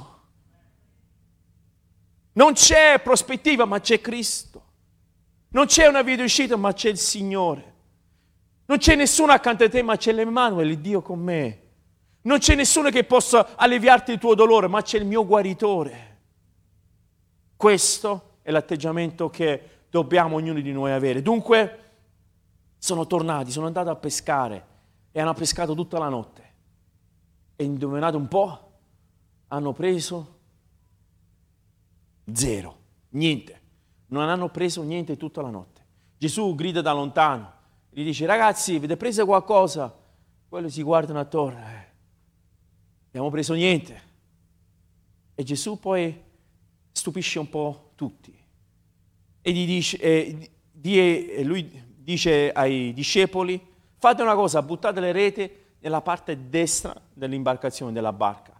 [2.32, 4.64] Non c'è prospettiva, ma c'è Cristo.
[5.50, 7.71] Non c'è una via d'uscita, ma c'è il Signore.
[8.64, 11.60] Non c'è nessuno accanto a te, ma c'è l'Emmanuel, Dio con me.
[12.22, 16.20] Non c'è nessuno che possa alleviarti il tuo dolore, ma c'è il mio guaritore.
[17.56, 21.22] Questo è l'atteggiamento che dobbiamo ognuno di noi avere.
[21.22, 21.78] Dunque,
[22.78, 24.66] sono tornati, sono andati a pescare
[25.12, 26.54] e hanno pescato tutta la notte.
[27.56, 28.72] E indovinate un po',
[29.48, 30.38] hanno preso
[32.32, 32.78] zero,
[33.10, 33.60] niente.
[34.06, 35.84] Non hanno preso niente tutta la notte.
[36.18, 37.52] Gesù grida da lontano,
[37.94, 39.94] gli dice ragazzi avete preso qualcosa?
[40.48, 41.86] Quello si guardano attorno, eh.
[43.08, 44.10] abbiamo preso niente.
[45.34, 46.18] E Gesù poi
[46.90, 48.34] stupisce un po' tutti.
[49.42, 50.50] E, dice, eh,
[50.80, 53.60] e lui dice ai discepoli,
[53.98, 55.50] fate una cosa, buttate le reti
[55.80, 58.58] nella parte destra dell'imbarcazione, della barca.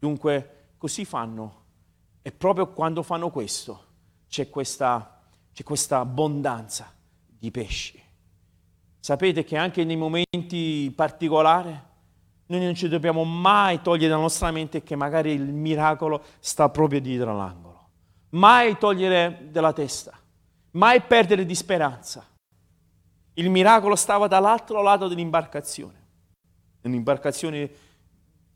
[0.00, 1.66] Dunque così fanno.
[2.22, 3.84] E proprio quando fanno questo
[4.28, 6.92] c'è questa, c'è questa abbondanza
[7.28, 8.06] di pesci.
[9.08, 11.74] Sapete che anche nei momenti particolari
[12.44, 17.00] noi non ci dobbiamo mai togliere dalla nostra mente che magari il miracolo sta proprio
[17.00, 17.88] dietro l'angolo.
[18.32, 20.12] Mai togliere dalla testa,
[20.72, 22.22] mai perdere di speranza.
[23.32, 26.06] Il miracolo stava dall'altro lato dell'imbarcazione.
[26.82, 27.70] Un'imbarcazione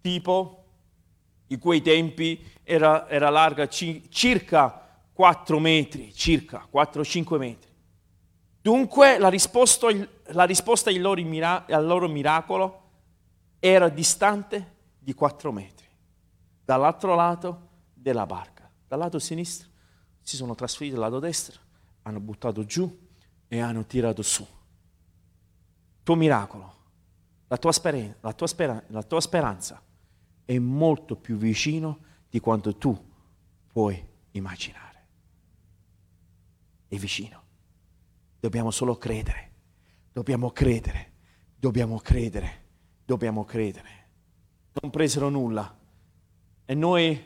[0.02, 0.64] tipo,
[1.46, 7.71] di quei tempi, era, era larga ci, circa 4 metri, circa 4-5 metri.
[8.62, 9.88] Dunque la risposta,
[10.26, 12.90] la risposta al, loro mira- al loro miracolo
[13.58, 15.86] era distante di 4 metri,
[16.64, 18.70] dall'altro lato della barca.
[18.86, 19.68] Dal lato sinistro
[20.20, 21.58] si sono trasferiti al lato destro,
[22.02, 23.08] hanno buttato giù
[23.48, 24.42] e hanno tirato su.
[24.42, 26.76] Il tuo miracolo,
[27.48, 29.82] la tua, speran- la, tua speran- la tua speranza
[30.44, 31.98] è molto più vicino
[32.30, 32.96] di quanto tu
[33.66, 35.06] puoi immaginare.
[36.86, 37.41] È vicino.
[38.42, 39.50] Dobbiamo solo credere,
[40.12, 41.12] dobbiamo credere,
[41.54, 42.62] dobbiamo credere,
[43.04, 43.88] dobbiamo credere.
[44.80, 45.72] Non presero nulla.
[46.64, 47.22] E noi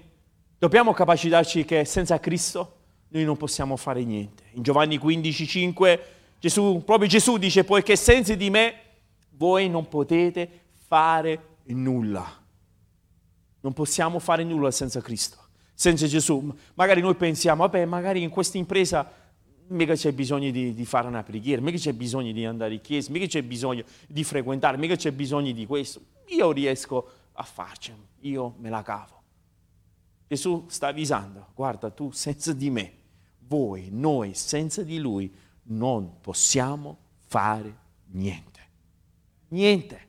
[0.58, 4.42] dobbiamo capacitarci che senza Cristo noi non possiamo fare niente.
[4.52, 6.04] In Giovanni 15, 5,
[6.38, 8.74] Gesù, proprio Gesù dice, poiché senza di me
[9.30, 12.30] voi non potete fare nulla.
[13.60, 15.38] Non possiamo fare nulla senza Cristo,
[15.72, 16.54] senza Gesù.
[16.74, 19.24] Magari noi pensiamo, vabbè, magari in questa impresa
[19.68, 23.10] mica c'è bisogno di, di, fare una preghiera, mica c'è bisogno di andare in chiesa,
[23.10, 26.00] mica c'è bisogno di frequentare, mica c'è bisogno di questo.
[26.28, 29.22] Io riesco a farci, io me la cavo.
[30.28, 32.92] Gesù sta avvisando, guarda tu senza di me,
[33.46, 35.32] voi, noi senza di lui
[35.64, 37.74] non possiamo fare
[38.10, 38.60] niente.
[39.48, 40.00] Niente.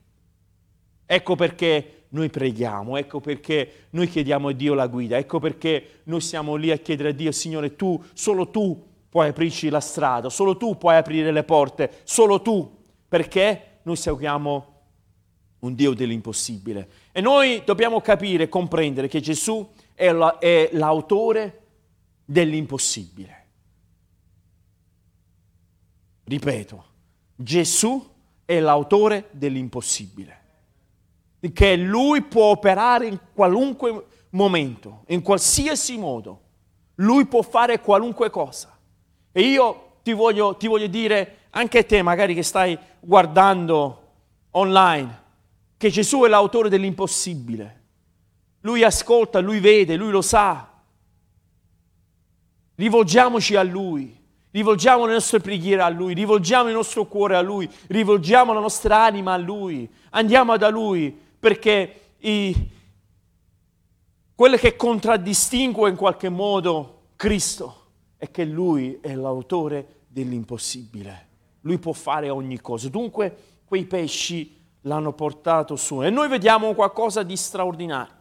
[1.05, 6.21] Ecco perché noi preghiamo, ecco perché noi chiediamo a Dio la guida, ecco perché noi
[6.21, 8.85] siamo lì a chiedere a Dio, Signore, tu, solo tu
[9.17, 12.71] puoi aprirci la strada, solo tu puoi aprire le porte, solo tu,
[13.07, 14.81] perché noi seguiamo
[15.61, 16.87] un Dio dell'impossibile.
[17.11, 21.61] E noi dobbiamo capire e comprendere che Gesù è, la, è l'autore
[22.25, 23.45] dell'impossibile.
[26.25, 26.85] Ripeto,
[27.35, 28.07] Gesù
[28.45, 30.41] è l'autore dell'impossibile,
[31.51, 36.41] che lui può operare in qualunque momento, in qualsiasi modo.
[36.99, 38.76] Lui può fare qualunque cosa.
[39.37, 44.13] E io ti voglio, ti voglio dire, anche a te magari che stai guardando
[44.49, 45.21] online,
[45.77, 47.83] che Gesù è l'autore dell'impossibile.
[48.61, 50.67] Lui ascolta, lui vede, lui lo sa.
[52.73, 54.19] Rivolgiamoci a lui,
[54.49, 59.03] rivolgiamo le nostre preghiere a lui, rivolgiamo il nostro cuore a lui, rivolgiamo la nostra
[59.03, 62.71] anima a lui, andiamo da lui perché i,
[64.33, 67.85] quello che contraddistingue in qualche modo Cristo
[68.17, 71.25] è che lui è l'autore dell'impossibile.
[71.61, 72.89] Lui può fare ogni cosa.
[72.89, 76.03] Dunque quei pesci l'hanno portato su.
[76.03, 78.15] E noi vediamo qualcosa di straordinario.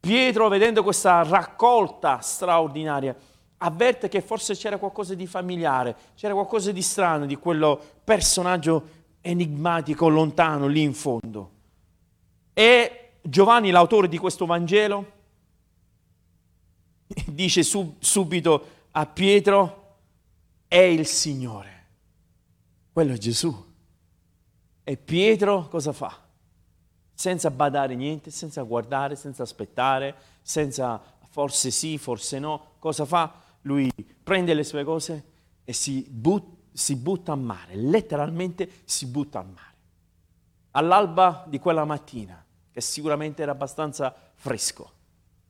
[0.00, 3.14] Pietro, vedendo questa raccolta straordinaria,
[3.58, 10.08] avverte che forse c'era qualcosa di familiare, c'era qualcosa di strano di quello personaggio enigmatico
[10.08, 11.50] lontano lì in fondo.
[12.54, 15.12] E Giovanni, l'autore di questo Vangelo,
[17.26, 19.96] dice sub- subito a Pietro,
[20.66, 21.86] è il Signore.
[22.92, 23.68] Quello è Gesù.
[24.82, 26.18] E Pietro cosa fa?
[27.12, 33.32] Senza badare niente, senza guardare, senza aspettare, senza forse sì, forse no, cosa fa?
[33.62, 33.90] Lui
[34.22, 35.24] prende le sue cose
[35.64, 39.68] e si, but, si butta a mare, letteralmente si butta a mare.
[40.72, 44.92] All'alba di quella mattina, che sicuramente era abbastanza fresco,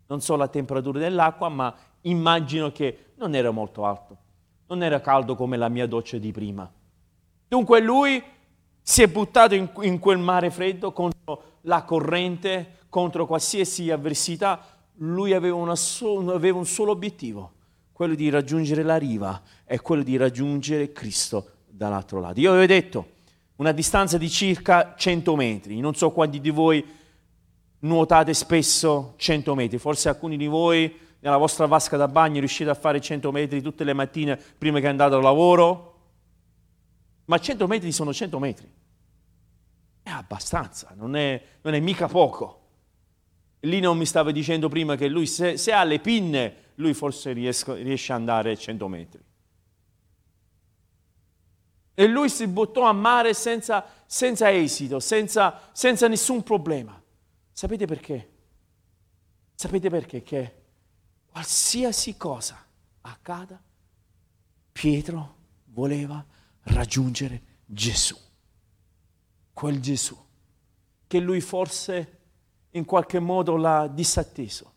[0.07, 4.17] non so la temperatura dell'acqua, ma immagino che non era molto alto,
[4.67, 6.71] non era caldo come la mia doccia di prima.
[7.49, 8.23] Dunque lui
[8.83, 15.33] si è buttato in, in quel mare freddo contro la corrente, contro qualsiasi avversità, lui
[15.33, 17.53] aveva, so, aveva, un solo obiettivo,
[17.93, 22.41] quello di raggiungere la riva e quello di raggiungere Cristo dall'altro lato.
[22.41, 23.09] Io avevo detto
[23.57, 26.85] una distanza di circa 100 metri, non so quanti di voi
[27.81, 32.74] nuotate spesso 100 metri, forse alcuni di voi nella vostra vasca da bagno riuscite a
[32.74, 35.88] fare 100 metri tutte le mattine prima che andate al lavoro,
[37.26, 38.72] ma 100 metri sono 100 metri.
[40.02, 42.59] È abbastanza, non è, non è mica poco.
[43.61, 47.33] Lì non mi stava dicendo prima che lui, se, se ha le pinne, lui forse
[47.33, 49.22] riesco, riesce ad andare 100 metri.
[51.92, 57.00] E lui si buttò a mare senza, senza esito, senza, senza nessun problema.
[57.52, 58.28] Sapete perché?
[59.54, 60.22] Sapete perché?
[60.22, 60.60] Che
[61.31, 62.64] qualsiasi cosa
[63.03, 63.61] accada,
[64.73, 66.25] Pietro voleva
[66.62, 68.16] raggiungere Gesù.
[69.53, 70.16] Quel Gesù
[71.11, 72.19] che lui forse
[72.71, 74.73] in qualche modo l'ha disatteso,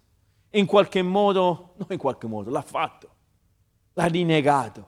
[0.49, 3.09] in qualche modo, non in qualche modo, l'ha fatto,
[3.93, 4.87] l'ha rinnegato,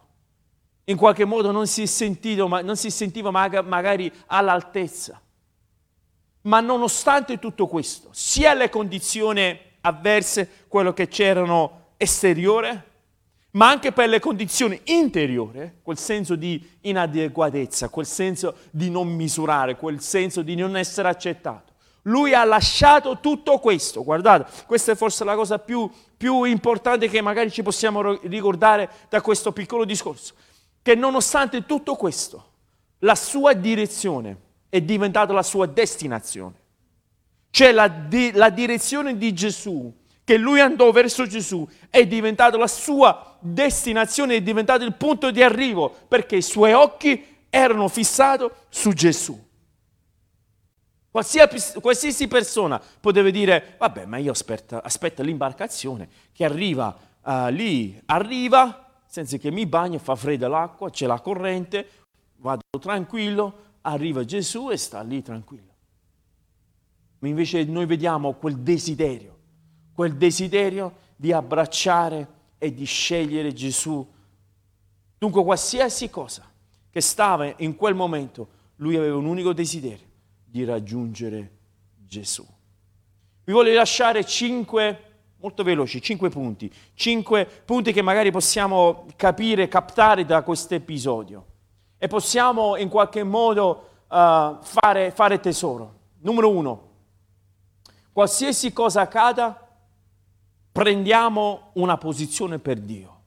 [0.86, 5.22] in qualche modo non si, sentito, non si sentiva magari all'altezza.
[6.42, 12.94] Ma nonostante tutto questo, sia le condizioni avverse, quello che c'erano esteriore,
[13.52, 19.78] ma anche per le condizioni interiori, quel senso di inadeguatezza, quel senso di non misurare,
[19.78, 21.74] quel senso di non essere accettato.
[22.04, 27.22] Lui ha lasciato tutto questo, guardate, questa è forse la cosa più, più importante che
[27.22, 30.34] magari ci possiamo ricordare da questo piccolo discorso,
[30.82, 32.52] che nonostante tutto questo,
[33.00, 34.38] la sua direzione
[34.70, 36.64] è diventata la sua destinazione.
[37.56, 39.90] Cioè la, di, la direzione di Gesù
[40.26, 45.42] che lui andò verso Gesù è diventato la sua destinazione, è diventato il punto di
[45.42, 49.42] arrivo perché i suoi occhi erano fissati su Gesù.
[51.10, 57.98] Qualsiasi, qualsiasi persona poteva dire, vabbè, ma io aspetto, aspetto l'imbarcazione che arriva uh, lì,
[58.08, 61.88] arriva, senza che mi bagno, fa fredda l'acqua, c'è la corrente,
[62.36, 65.75] vado tranquillo, arriva Gesù e sta lì tranquillo.
[67.20, 69.36] Ma invece noi vediamo quel desiderio
[69.96, 72.28] quel desiderio di abbracciare
[72.58, 74.06] e di scegliere Gesù.
[75.18, 76.52] Dunque qualsiasi cosa
[76.90, 80.06] che stava in quel momento, lui aveva un unico desiderio,
[80.44, 81.52] di raggiungere
[82.06, 82.46] Gesù.
[83.46, 85.00] Vi voglio lasciare cinque,
[85.38, 91.46] molto veloci, cinque punti, cinque punti che magari possiamo capire, captare da questo episodio
[91.98, 95.94] e possiamo in qualche modo uh, fare, fare tesoro.
[96.20, 96.85] Numero uno,
[98.16, 99.78] qualsiasi cosa accada,
[100.72, 103.24] prendiamo una posizione per Dio.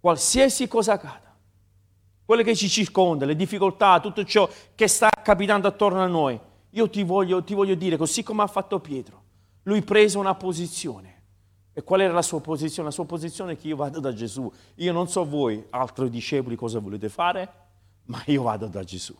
[0.00, 1.36] qualsiasi cosa accada,
[2.24, 6.40] quello che ci circonda, le difficoltà, tutto ciò che sta capitando attorno a noi,
[6.70, 9.22] io ti voglio, ti voglio dire, così come ha fatto Pietro,
[9.64, 11.20] lui prese una posizione.
[11.74, 12.88] E qual era la sua posizione?
[12.88, 14.50] La sua posizione è che io vado da Gesù.
[14.76, 17.52] Io non so voi, altri discepoli, cosa volete fare,
[18.06, 19.14] ma io vado da Gesù.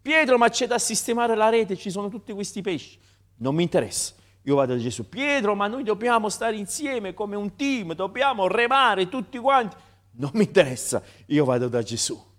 [0.00, 2.98] Pietro, ma c'è da sistemare la rete, ci sono tutti questi pesci.
[3.36, 5.08] Non mi interessa, io vado da Gesù.
[5.08, 9.76] Pietro, ma noi dobbiamo stare insieme come un team, dobbiamo remare tutti quanti.
[10.12, 12.30] Non mi interessa, io vado da Gesù.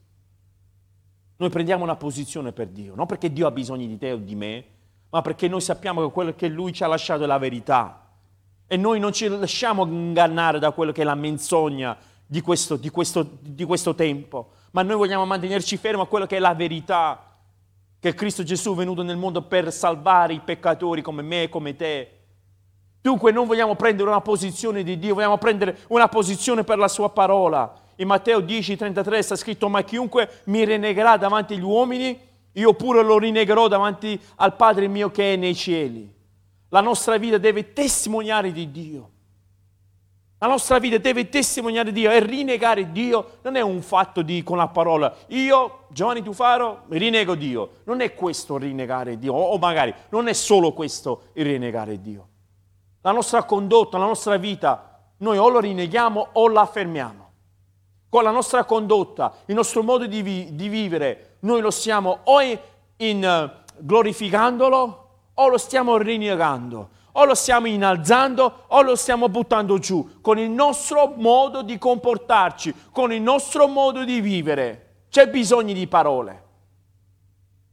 [1.38, 4.36] Noi prendiamo una posizione per Dio, non perché Dio ha bisogno di te o di
[4.36, 4.66] me,
[5.10, 8.00] ma perché noi sappiamo che quello che Lui ci ha lasciato è la verità.
[8.66, 12.90] E noi non ci lasciamo ingannare da quello che è la menzogna di questo, di
[12.90, 17.33] questo, di questo tempo, ma noi vogliamo mantenerci fermi a quello che è la verità,
[18.04, 21.74] che Cristo Gesù è venuto nel mondo per salvare i peccatori come me e come
[21.74, 22.20] te.
[23.00, 27.12] Dunque non vogliamo prendere una posizione di Dio, vogliamo prendere una posizione per la sua
[27.12, 27.74] parola.
[27.96, 32.20] In Matteo 10:33 sta scritto, ma chiunque mi rinnegherà davanti agli uomini,
[32.52, 36.14] io pure lo rinnegherò davanti al Padre mio che è nei cieli.
[36.68, 39.12] La nostra vita deve testimoniare di Dio.
[40.44, 44.58] La nostra vita deve testimoniare Dio e rinnegare Dio non è un fatto di con
[44.58, 45.16] la parola.
[45.28, 47.76] Io, Giovanni Tufaro, rinnego Dio.
[47.86, 52.28] Non è questo rinnegare Dio, o magari non è solo questo il rinnegare Dio.
[53.04, 57.32] La nostra condotta, la nostra vita, noi o lo rinneghiamo o la affermiamo.
[58.10, 62.42] Con la nostra condotta, il nostro modo di, vi- di vivere, noi lo stiamo o
[62.42, 62.60] in,
[62.98, 69.78] in uh, glorificandolo o lo stiamo rinnegando, o lo stiamo innalzando o lo stiamo buttando
[69.78, 75.06] giù con il nostro modo di comportarci, con il nostro modo di vivere.
[75.10, 76.42] C'è bisogno di parole.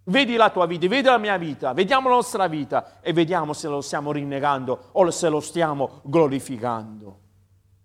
[0.04, 3.68] Vedi la tua vita, vedi la mia vita, vediamo la nostra vita e vediamo se
[3.68, 7.18] lo stiamo rinnegando o se lo stiamo glorificando.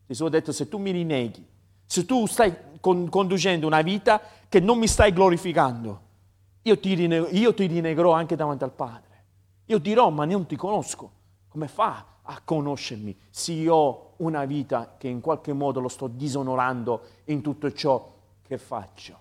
[0.08, 1.45] Gesù ha detto se tu mi rinneghi,
[1.86, 6.01] se tu stai con, conducendo una vita che non mi stai glorificando,
[6.64, 9.24] io ti, rineg- io ti rinnegherò anche davanti al Padre.
[9.66, 11.12] Io dirò, ma non ti conosco.
[11.56, 16.08] Come fa a conoscermi se io ho una vita che in qualche modo lo sto
[16.08, 19.18] disonorando in tutto ciò che faccio?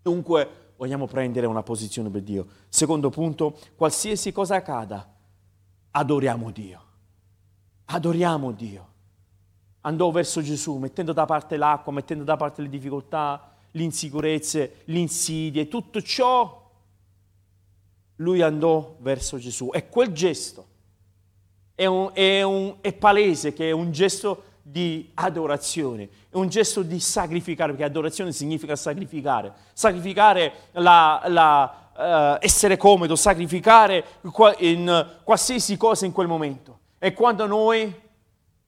[0.00, 2.46] Dunque vogliamo prendere una posizione per Dio.
[2.68, 5.12] Secondo punto, qualsiasi cosa accada,
[5.90, 6.82] adoriamo Dio.
[7.86, 8.88] Adoriamo Dio.
[9.80, 14.98] Andò verso Gesù, mettendo da parte l'acqua, mettendo da parte le difficoltà, le insicurezze, le
[15.00, 16.70] insidie, tutto ciò
[18.18, 19.70] lui andò verso Gesù.
[19.72, 20.76] E quel gesto
[21.78, 26.82] è, un, è, un, è palese che è un gesto di adorazione, è un gesto
[26.82, 29.52] di sacrificare, perché adorazione significa sacrificare.
[29.72, 34.04] Sacrificare la, la, uh, essere comodo, sacrificare
[34.58, 36.80] in qualsiasi cosa in quel momento.
[36.98, 37.94] E quando noi,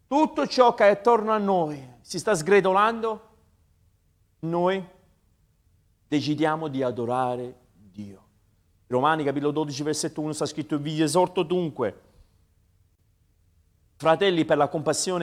[0.07, 3.29] tutto ciò che è attorno a noi si sta sgretolando,
[4.41, 4.87] noi
[6.07, 8.23] decidiamo di adorare Dio.
[8.87, 12.09] Romani capitolo 12 versetto 1 sta scritto vi esorto dunque
[14.01, 14.67] fratelli per,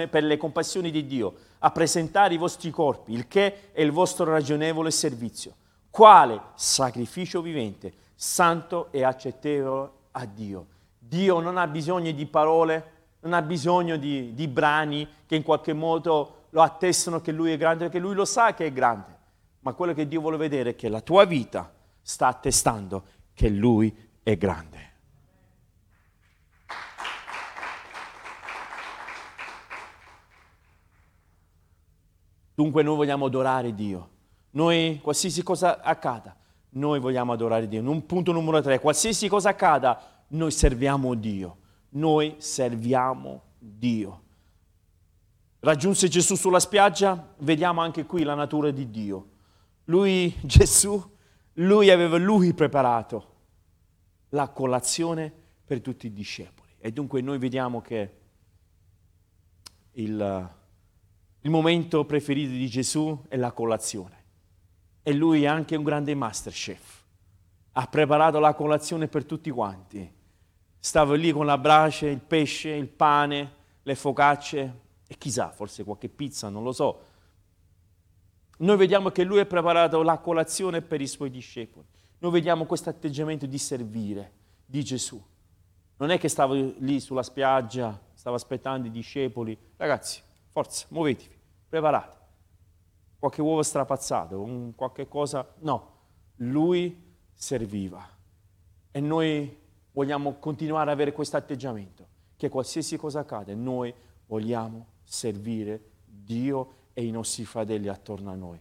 [0.08, 4.26] per, le compassioni di Dio a presentare i vostri corpi il che è il vostro
[4.26, 5.56] ragionevole servizio.
[5.90, 10.68] Quale sacrificio vivente santo e accettevole a Dio.
[11.00, 15.74] Dio non ha bisogno di parole non ha bisogno di, di brani che in qualche
[15.74, 19.18] modo lo attestano che Lui è grande perché Lui lo sa che è grande.
[19.62, 23.04] Ma quello che Dio vuole vedere è che la tua vita sta attestando
[23.34, 24.87] che Lui è grande.
[32.58, 34.10] Dunque noi vogliamo adorare Dio.
[34.54, 36.36] Noi, qualsiasi cosa accada,
[36.70, 37.88] noi vogliamo adorare Dio.
[37.88, 41.58] Un punto numero tre, qualsiasi cosa accada, noi serviamo Dio.
[41.90, 44.22] Noi serviamo Dio.
[45.60, 49.28] Raggiunse Gesù sulla spiaggia, vediamo anche qui la natura di Dio.
[49.84, 51.00] Lui, Gesù,
[51.54, 53.36] lui aveva lui preparato
[54.30, 55.32] la colazione
[55.64, 56.72] per tutti i discepoli.
[56.80, 58.14] E dunque noi vediamo che
[59.92, 60.56] il,
[61.48, 64.16] il momento preferito di Gesù è la colazione.
[65.02, 67.04] E lui è anche un grande master chef.
[67.72, 70.14] Ha preparato la colazione per tutti quanti.
[70.78, 76.10] Stava lì con la brace, il pesce, il pane, le focacce e chissà, forse qualche
[76.10, 77.16] pizza, non lo so
[78.60, 81.86] noi vediamo che lui ha preparato la colazione per i suoi discepoli.
[82.20, 84.32] Noi vediamo questo atteggiamento di servire
[84.66, 85.24] di Gesù.
[85.98, 89.56] Non è che stava lì sulla spiaggia, stava aspettando i discepoli.
[89.78, 91.37] Ragazzi, forza, muovetevi,
[91.68, 92.18] preparate.
[93.20, 95.48] Qualche uovo strapazzato, un qualche cosa.
[95.60, 95.96] No,
[96.38, 98.08] lui serviva.
[98.92, 99.60] E noi
[99.92, 103.94] vogliamo continuare ad avere questo atteggiamento, che qualsiasi cosa accade, noi
[104.28, 108.60] vogliamo servire Dio e i nostri fratelli attorno a noi.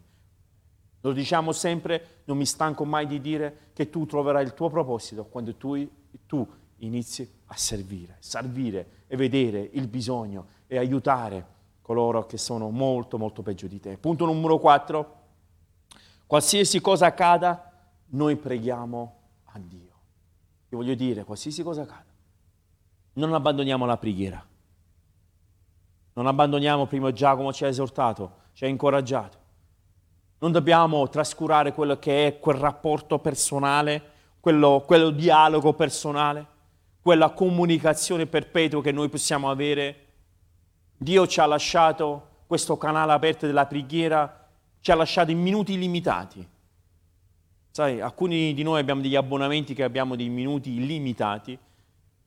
[1.00, 5.26] Lo diciamo sempre, non mi stanco mai di dire che tu troverai il tuo proposito
[5.26, 5.88] quando tu,
[6.26, 6.46] tu
[6.78, 11.54] inizi a servire, servire e vedere il bisogno e aiutare
[11.86, 13.96] coloro che sono molto molto peggio di te.
[13.96, 15.14] Punto numero 4.
[16.26, 17.70] Qualsiasi cosa accada,
[18.06, 19.92] noi preghiamo a Dio.
[20.70, 22.10] Io voglio dire, qualsiasi cosa accada,
[23.12, 24.44] non abbandoniamo la preghiera.
[26.14, 29.38] Non abbandoniamo prima Giacomo ci ha esortato, ci ha incoraggiato.
[30.38, 34.02] Non dobbiamo trascurare quello che è quel rapporto personale,
[34.40, 36.46] quello, quello dialogo personale,
[37.00, 40.05] quella comunicazione perpetua che noi possiamo avere.
[40.96, 44.48] Dio ci ha lasciato questo canale aperto della preghiera,
[44.80, 46.46] ci ha lasciato in minuti limitati.
[47.70, 51.58] Sai, alcuni di noi abbiamo degli abbonamenti che abbiamo dei minuti illimitati.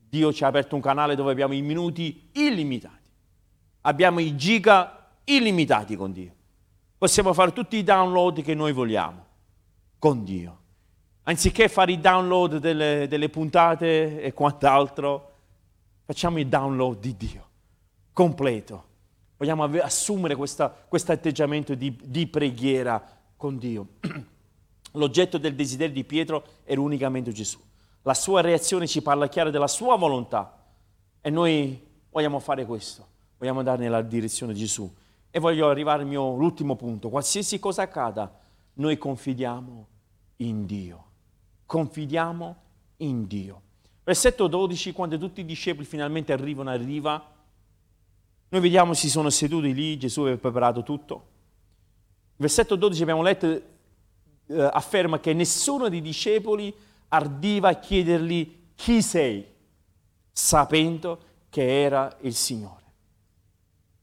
[0.10, 3.10] Dio ci ha aperto un canale dove abbiamo i minuti illimitati.
[3.82, 6.34] Abbiamo i giga illimitati con Dio.
[6.98, 9.26] Possiamo fare tutti i download che noi vogliamo
[9.98, 10.58] con Dio.
[11.24, 15.34] Anziché fare i download delle, delle puntate e quant'altro,
[16.06, 17.49] facciamo il download di Dio,
[18.14, 18.86] completo.
[19.38, 23.02] Vogliamo assumere questo atteggiamento di, di preghiera
[23.38, 23.88] con Dio.
[24.94, 27.60] L'oggetto del desiderio di Pietro era unicamente Gesù.
[28.04, 30.66] La sua reazione ci parla chiaro della sua volontà
[31.22, 33.06] e noi vogliamo fare questo,
[33.38, 34.92] vogliamo andare nella direzione di Gesù.
[35.32, 37.10] E voglio arrivare al mio ultimo punto.
[37.10, 38.40] Qualsiasi cosa accada,
[38.74, 39.88] noi confidiamo
[40.38, 41.06] in Dio.
[41.66, 42.56] Confidiamo
[42.98, 43.62] in Dio.
[44.04, 47.24] Versetto 12, quando tutti i discepoli finalmente arrivano a riva,
[48.50, 51.28] noi vediamo si sono seduti lì, Gesù aveva preparato tutto.
[52.36, 56.74] Versetto 12 abbiamo letto, eh, afferma che nessuno dei discepoli
[57.10, 59.46] ardiva a chiedergli chi sei,
[60.32, 61.20] sapendo
[61.50, 62.78] che era il Signore.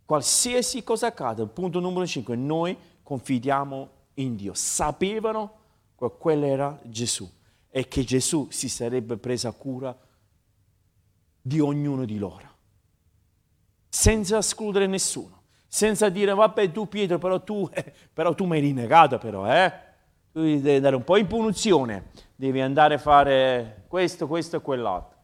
[0.05, 4.55] Qualsiasi cosa accada, punto numero 5, noi confidiamo in Dio.
[4.55, 5.53] Sapevano
[5.99, 7.29] che quello era Gesù
[7.71, 9.97] e che Gesù si sarebbe presa cura
[11.41, 12.56] di ognuno di loro,
[13.97, 18.61] senza escludere nessuno, senza dire vabbè tu Pietro però tu, eh, però tu mi hai
[18.61, 19.85] rinnegato però, eh?
[20.33, 25.17] Tu devi andare un po' in punizione, devi andare a fare questo, questo e quell'altro.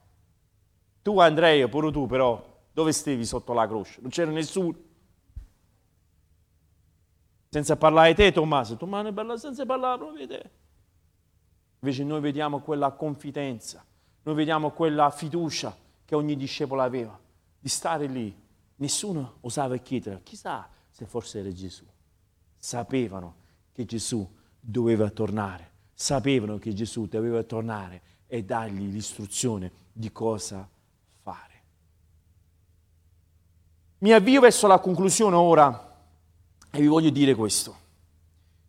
[1.03, 2.43] Tu Andrea, pure tu però,
[2.73, 4.01] dove stavi sotto la croce?
[4.01, 4.75] Non c'era nessuno.
[7.51, 8.79] Senza parlare di te, Tommaso.
[8.79, 10.51] Tommaso parla senza parlare proprio di te.
[11.81, 13.85] Invece noi vediamo quella confidenza,
[14.23, 17.19] noi vediamo quella fiducia che ogni discepolo aveva,
[17.59, 18.42] di stare lì.
[18.83, 21.85] Nessuno osava chiedere, chissà se forse era Gesù.
[22.59, 23.37] Sapevano
[23.73, 24.29] che Gesù
[24.59, 30.69] doveva tornare, sapevano che Gesù doveva tornare e dargli l'istruzione di cosa
[33.99, 36.01] Mi avvio verso la conclusione ora
[36.69, 37.77] e vi voglio dire questo.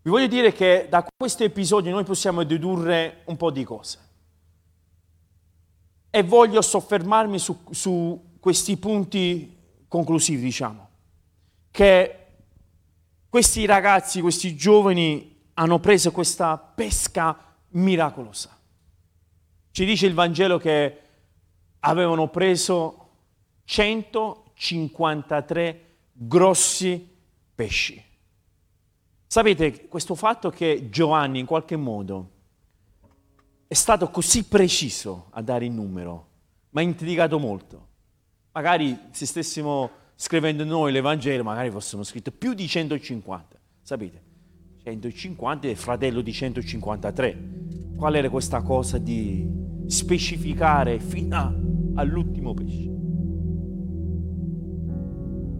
[0.03, 3.97] Vi voglio dire che da questo episodio noi possiamo dedurre un po' di cose.
[6.11, 9.61] E voglio soffermarmi su, su questi punti
[9.93, 10.89] conclusivi, diciamo.
[11.69, 12.25] Che
[13.29, 17.37] questi ragazzi, questi giovani hanno preso questa pesca
[17.69, 18.57] miracolosa.
[19.69, 20.99] Ci dice il Vangelo che
[21.81, 23.09] avevano preso
[23.65, 27.15] 100 53 grossi
[27.53, 28.03] pesci.
[29.27, 32.29] Sapete, questo fatto che Giovanni in qualche modo
[33.67, 36.27] è stato così preciso a dare il numero,
[36.69, 37.91] mi ha intrigato molto.
[38.55, 44.21] Magari se stessimo scrivendo noi l'Evangelo, magari fossimo scritto più di 150, sapete?
[44.83, 47.49] 150 è fratello di 153.
[47.95, 49.49] Qual era questa cosa di
[49.87, 52.91] specificare fino all'ultimo pesce?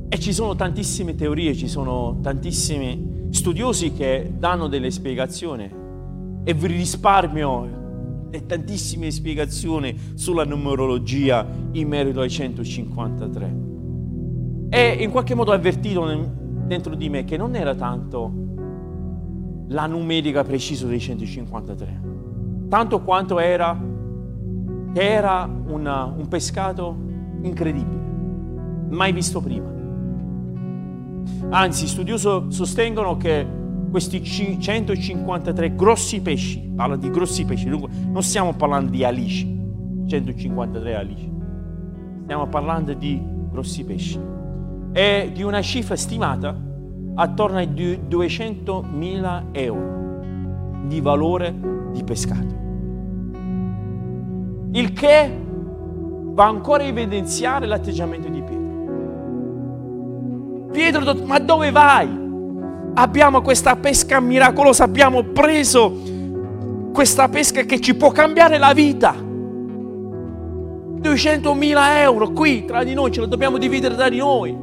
[0.09, 5.67] E ci sono tantissime teorie, ci sono tantissimi studiosi che danno delle spiegazioni
[6.43, 7.82] e vi risparmio
[8.33, 13.55] le tantissime spiegazioni sulla numerologia in merito ai 153.
[14.69, 16.31] E in qualche modo ho avvertito
[16.65, 18.41] dentro di me che non era tanto
[19.67, 22.01] la numerica precisa dei 153,
[22.69, 23.79] tanto quanto era
[24.93, 26.97] che era una, un pescato
[27.43, 28.01] incredibile,
[28.89, 29.71] mai visto prima.
[31.49, 33.61] Anzi, studiosi sostengono che
[33.93, 39.45] questi 153 grossi pesci, parla di grossi pesci, dunque non stiamo parlando di alici,
[40.07, 41.31] 153 alici,
[42.23, 43.21] stiamo parlando di
[43.51, 44.19] grossi pesci.
[44.91, 46.59] È di una cifra stimata
[47.13, 50.21] attorno ai 200.000 euro
[50.87, 51.55] di valore
[51.91, 52.61] di pescato.
[54.71, 55.39] Il che
[56.31, 58.71] va ancora a evidenziare l'atteggiamento di Pietro.
[60.71, 62.21] Pietro, ma dove vai?
[62.95, 66.11] Abbiamo questa pesca miracolosa, abbiamo preso
[66.93, 69.15] questa pesca che ci può cambiare la vita.
[71.01, 74.55] 200.000 euro qui tra di noi, ce lo dobbiamo dividere tra di noi.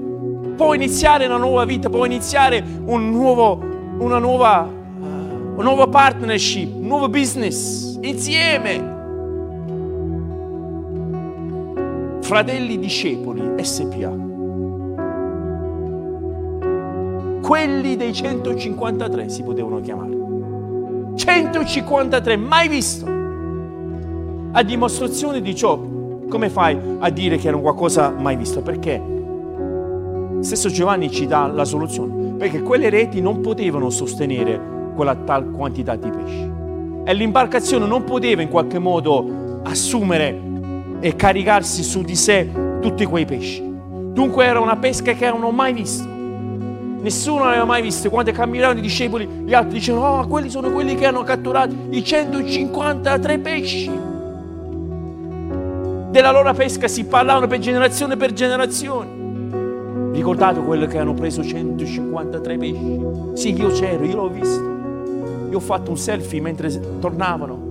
[0.56, 3.58] Può iniziare una nuova vita, può iniziare un nuovo,
[3.98, 4.68] una nuova,
[5.54, 8.98] una nuova partnership, un nuovo business insieme.
[12.20, 14.29] Fratelli Discepoli SPA.
[17.50, 21.16] Quelli dei 153 si potevano chiamare.
[21.16, 23.04] 153, mai visto.
[24.52, 25.76] A dimostrazione di ciò,
[26.28, 28.62] come fai a dire che era qualcosa mai visto?
[28.62, 29.02] Perché
[30.42, 32.36] stesso Giovanni ci dà la soluzione.
[32.36, 36.52] Perché quelle reti non potevano sostenere quella tal quantità di pesci.
[37.04, 40.40] E l'imbarcazione non poteva in qualche modo assumere
[41.00, 42.48] e caricarsi su di sé
[42.80, 43.60] tutti quei pesci.
[44.12, 46.19] Dunque era una pesca che non mai visto.
[47.00, 48.10] Nessuno aveva mai visto.
[48.10, 52.04] Quando camminavano i discepoli, gli altri dicevano, oh, quelli sono quelli che hanno catturato i
[52.04, 53.90] 153 pesci.
[56.10, 59.18] Della loro pesca si parlavano per generazione per generazione.
[60.12, 63.00] Ricordate quello che hanno preso 153 pesci?
[63.34, 64.78] Sì, io c'ero, io l'ho visto.
[65.50, 67.68] Io ho fatto un selfie mentre tornavano.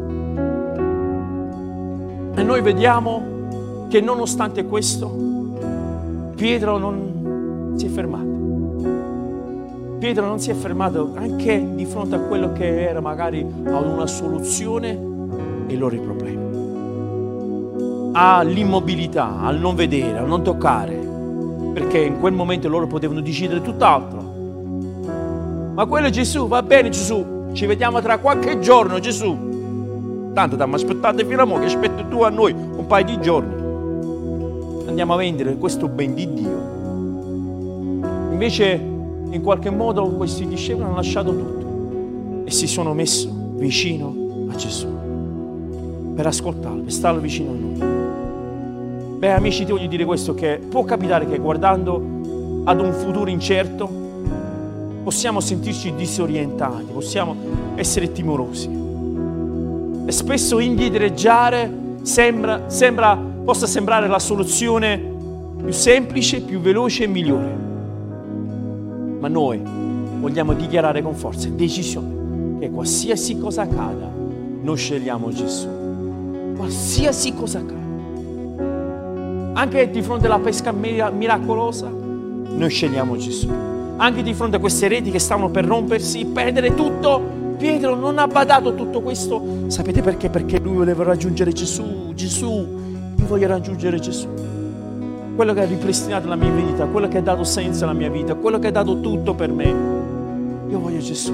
[2.36, 5.14] E noi vediamo che nonostante questo,
[6.36, 8.39] Pietro non si è fermato.
[10.00, 14.08] Pietro non si è fermato anche di fronte a quello che era magari ad una
[14.08, 14.98] soluzione
[15.68, 16.38] e i loro problemi.
[18.14, 20.96] All'immobilità, al non vedere, al non toccare,
[21.74, 24.22] perché in quel momento loro potevano decidere tutt'altro.
[25.74, 30.32] Ma quello è Gesù, va bene Gesù, ci vediamo tra qualche giorno Gesù.
[30.34, 33.54] Tanto stiamo aspettando fino a mo' che aspetti tu a noi un paio di giorni.
[34.88, 36.78] Andiamo a vendere questo ben di Dio.
[38.32, 38.98] Invece
[39.32, 44.88] in qualche modo questi discepoli hanno lasciato tutto e si sono messi vicino a Gesù
[46.16, 49.18] per ascoltarlo, per stare vicino a noi.
[49.20, 53.90] Beh amici ti voglio dire questo che può capitare che guardando ad un futuro incerto
[55.04, 57.36] possiamo sentirci disorientati, possiamo
[57.76, 58.70] essere timorosi
[60.06, 61.72] e spesso indietreggiare
[62.02, 64.98] sembra, sembra, possa sembrare la soluzione
[65.62, 67.69] più semplice, più veloce e migliore
[69.20, 69.62] ma noi
[70.20, 74.10] vogliamo dichiarare con forza e decisione che qualsiasi cosa accada,
[74.62, 75.68] noi scegliamo Gesù.
[76.56, 77.78] Qualsiasi cosa accada.
[79.54, 83.50] Anche di fronte alla pesca miracolosa, noi scegliamo Gesù.
[83.98, 88.28] Anche di fronte a queste reti che stavano per rompersi, perdere tutto, Pietro non ha
[88.28, 89.42] badato tutto questo.
[89.68, 90.30] Sapete perché?
[90.30, 92.14] Perché lui voleva raggiungere Gesù.
[92.14, 92.48] Gesù,
[93.18, 94.28] io voglio raggiungere Gesù
[95.40, 98.36] quello che ha ripristinato la mia vita, quello che ha dato senso alla mia vita,
[98.36, 99.74] quello che ha dato tutto per me.
[100.68, 101.34] Io voglio Gesù.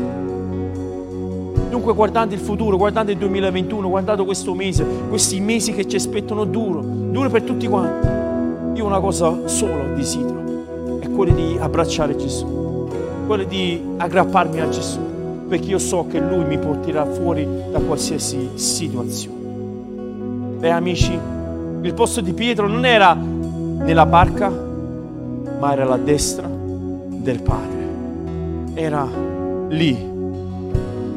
[1.72, 6.46] Dunque guardando il futuro, guardando il 2021, guardando questo mese, questi mesi che ci aspettano
[6.46, 12.88] duro, duro per tutti quanti, io una cosa sola desidero, è quella di abbracciare Gesù,
[13.26, 15.00] quella di aggrapparmi a Gesù,
[15.48, 19.38] perché io so che Lui mi tirare fuori da qualsiasi situazione.
[20.60, 21.20] Beh amici,
[21.82, 23.34] il posto di Pietro non era
[23.78, 24.50] nella barca,
[25.60, 27.84] ma era alla destra del Padre.
[28.74, 29.08] Era
[29.70, 29.98] lì,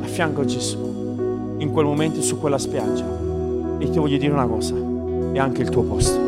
[0.02, 3.04] a fianco a Gesù, in quel momento su quella spiaggia.
[3.78, 4.74] E ti voglio dire una cosa,
[5.32, 6.18] è anche il tuo posto,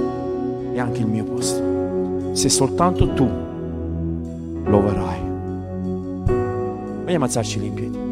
[0.72, 2.33] è anche il mio posto.
[2.33, 3.28] Se soltanto tu
[4.64, 5.18] lo vorrai.
[7.05, 8.10] Vogliamo alzarci lì in piedi.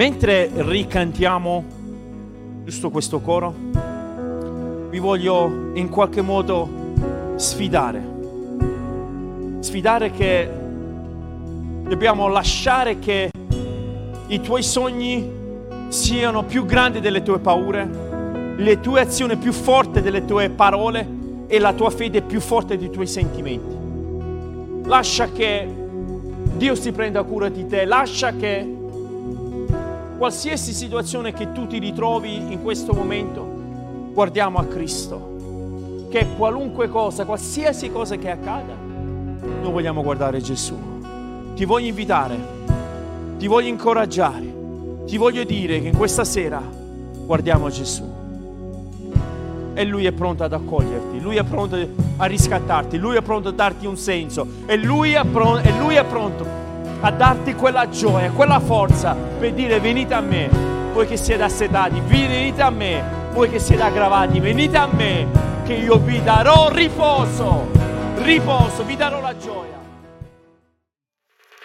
[0.00, 1.62] Mentre ricantiamo
[2.64, 3.54] giusto questo coro,
[4.88, 8.02] vi voglio in qualche modo sfidare.
[9.58, 10.50] Sfidare che
[11.82, 13.30] dobbiamo lasciare che
[14.28, 15.30] i tuoi sogni
[15.88, 21.06] siano più grandi delle tue paure, le tue azioni più forti delle tue parole
[21.46, 24.88] e la tua fede più forte dei tuoi sentimenti.
[24.88, 25.68] Lascia che
[26.56, 28.78] Dio si prenda cura di te, lascia che
[30.20, 33.42] qualsiasi situazione che tu ti ritrovi in questo momento,
[34.12, 40.76] guardiamo a Cristo, che qualunque cosa, qualsiasi cosa che accada, noi vogliamo guardare Gesù.
[41.54, 42.36] Ti voglio invitare,
[43.38, 44.54] ti voglio incoraggiare,
[45.06, 46.60] ti voglio dire che in questa sera
[47.24, 48.04] guardiamo Gesù.
[49.72, 51.78] E Lui è pronto ad accoglierti, Lui è pronto
[52.18, 55.94] a riscattarti, Lui è pronto a darti un senso, e Lui è, pronto, e lui
[55.94, 56.69] è pronto
[57.00, 60.48] a darti quella gioia, quella forza per dire venite a me,
[60.92, 65.26] voi che siete assetati, venite a me, voi che siete aggravati, venite a me,
[65.64, 67.70] che io vi darò riposo,
[68.16, 69.78] riposo, vi darò la gioia.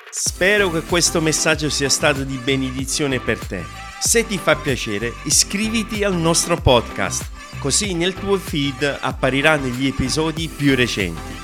[0.09, 3.63] Spero che questo messaggio sia stato di benedizione per te.
[3.99, 7.29] Se ti fa piacere, iscriviti al nostro podcast,
[7.59, 11.43] così nel tuo feed appariranno gli episodi più recenti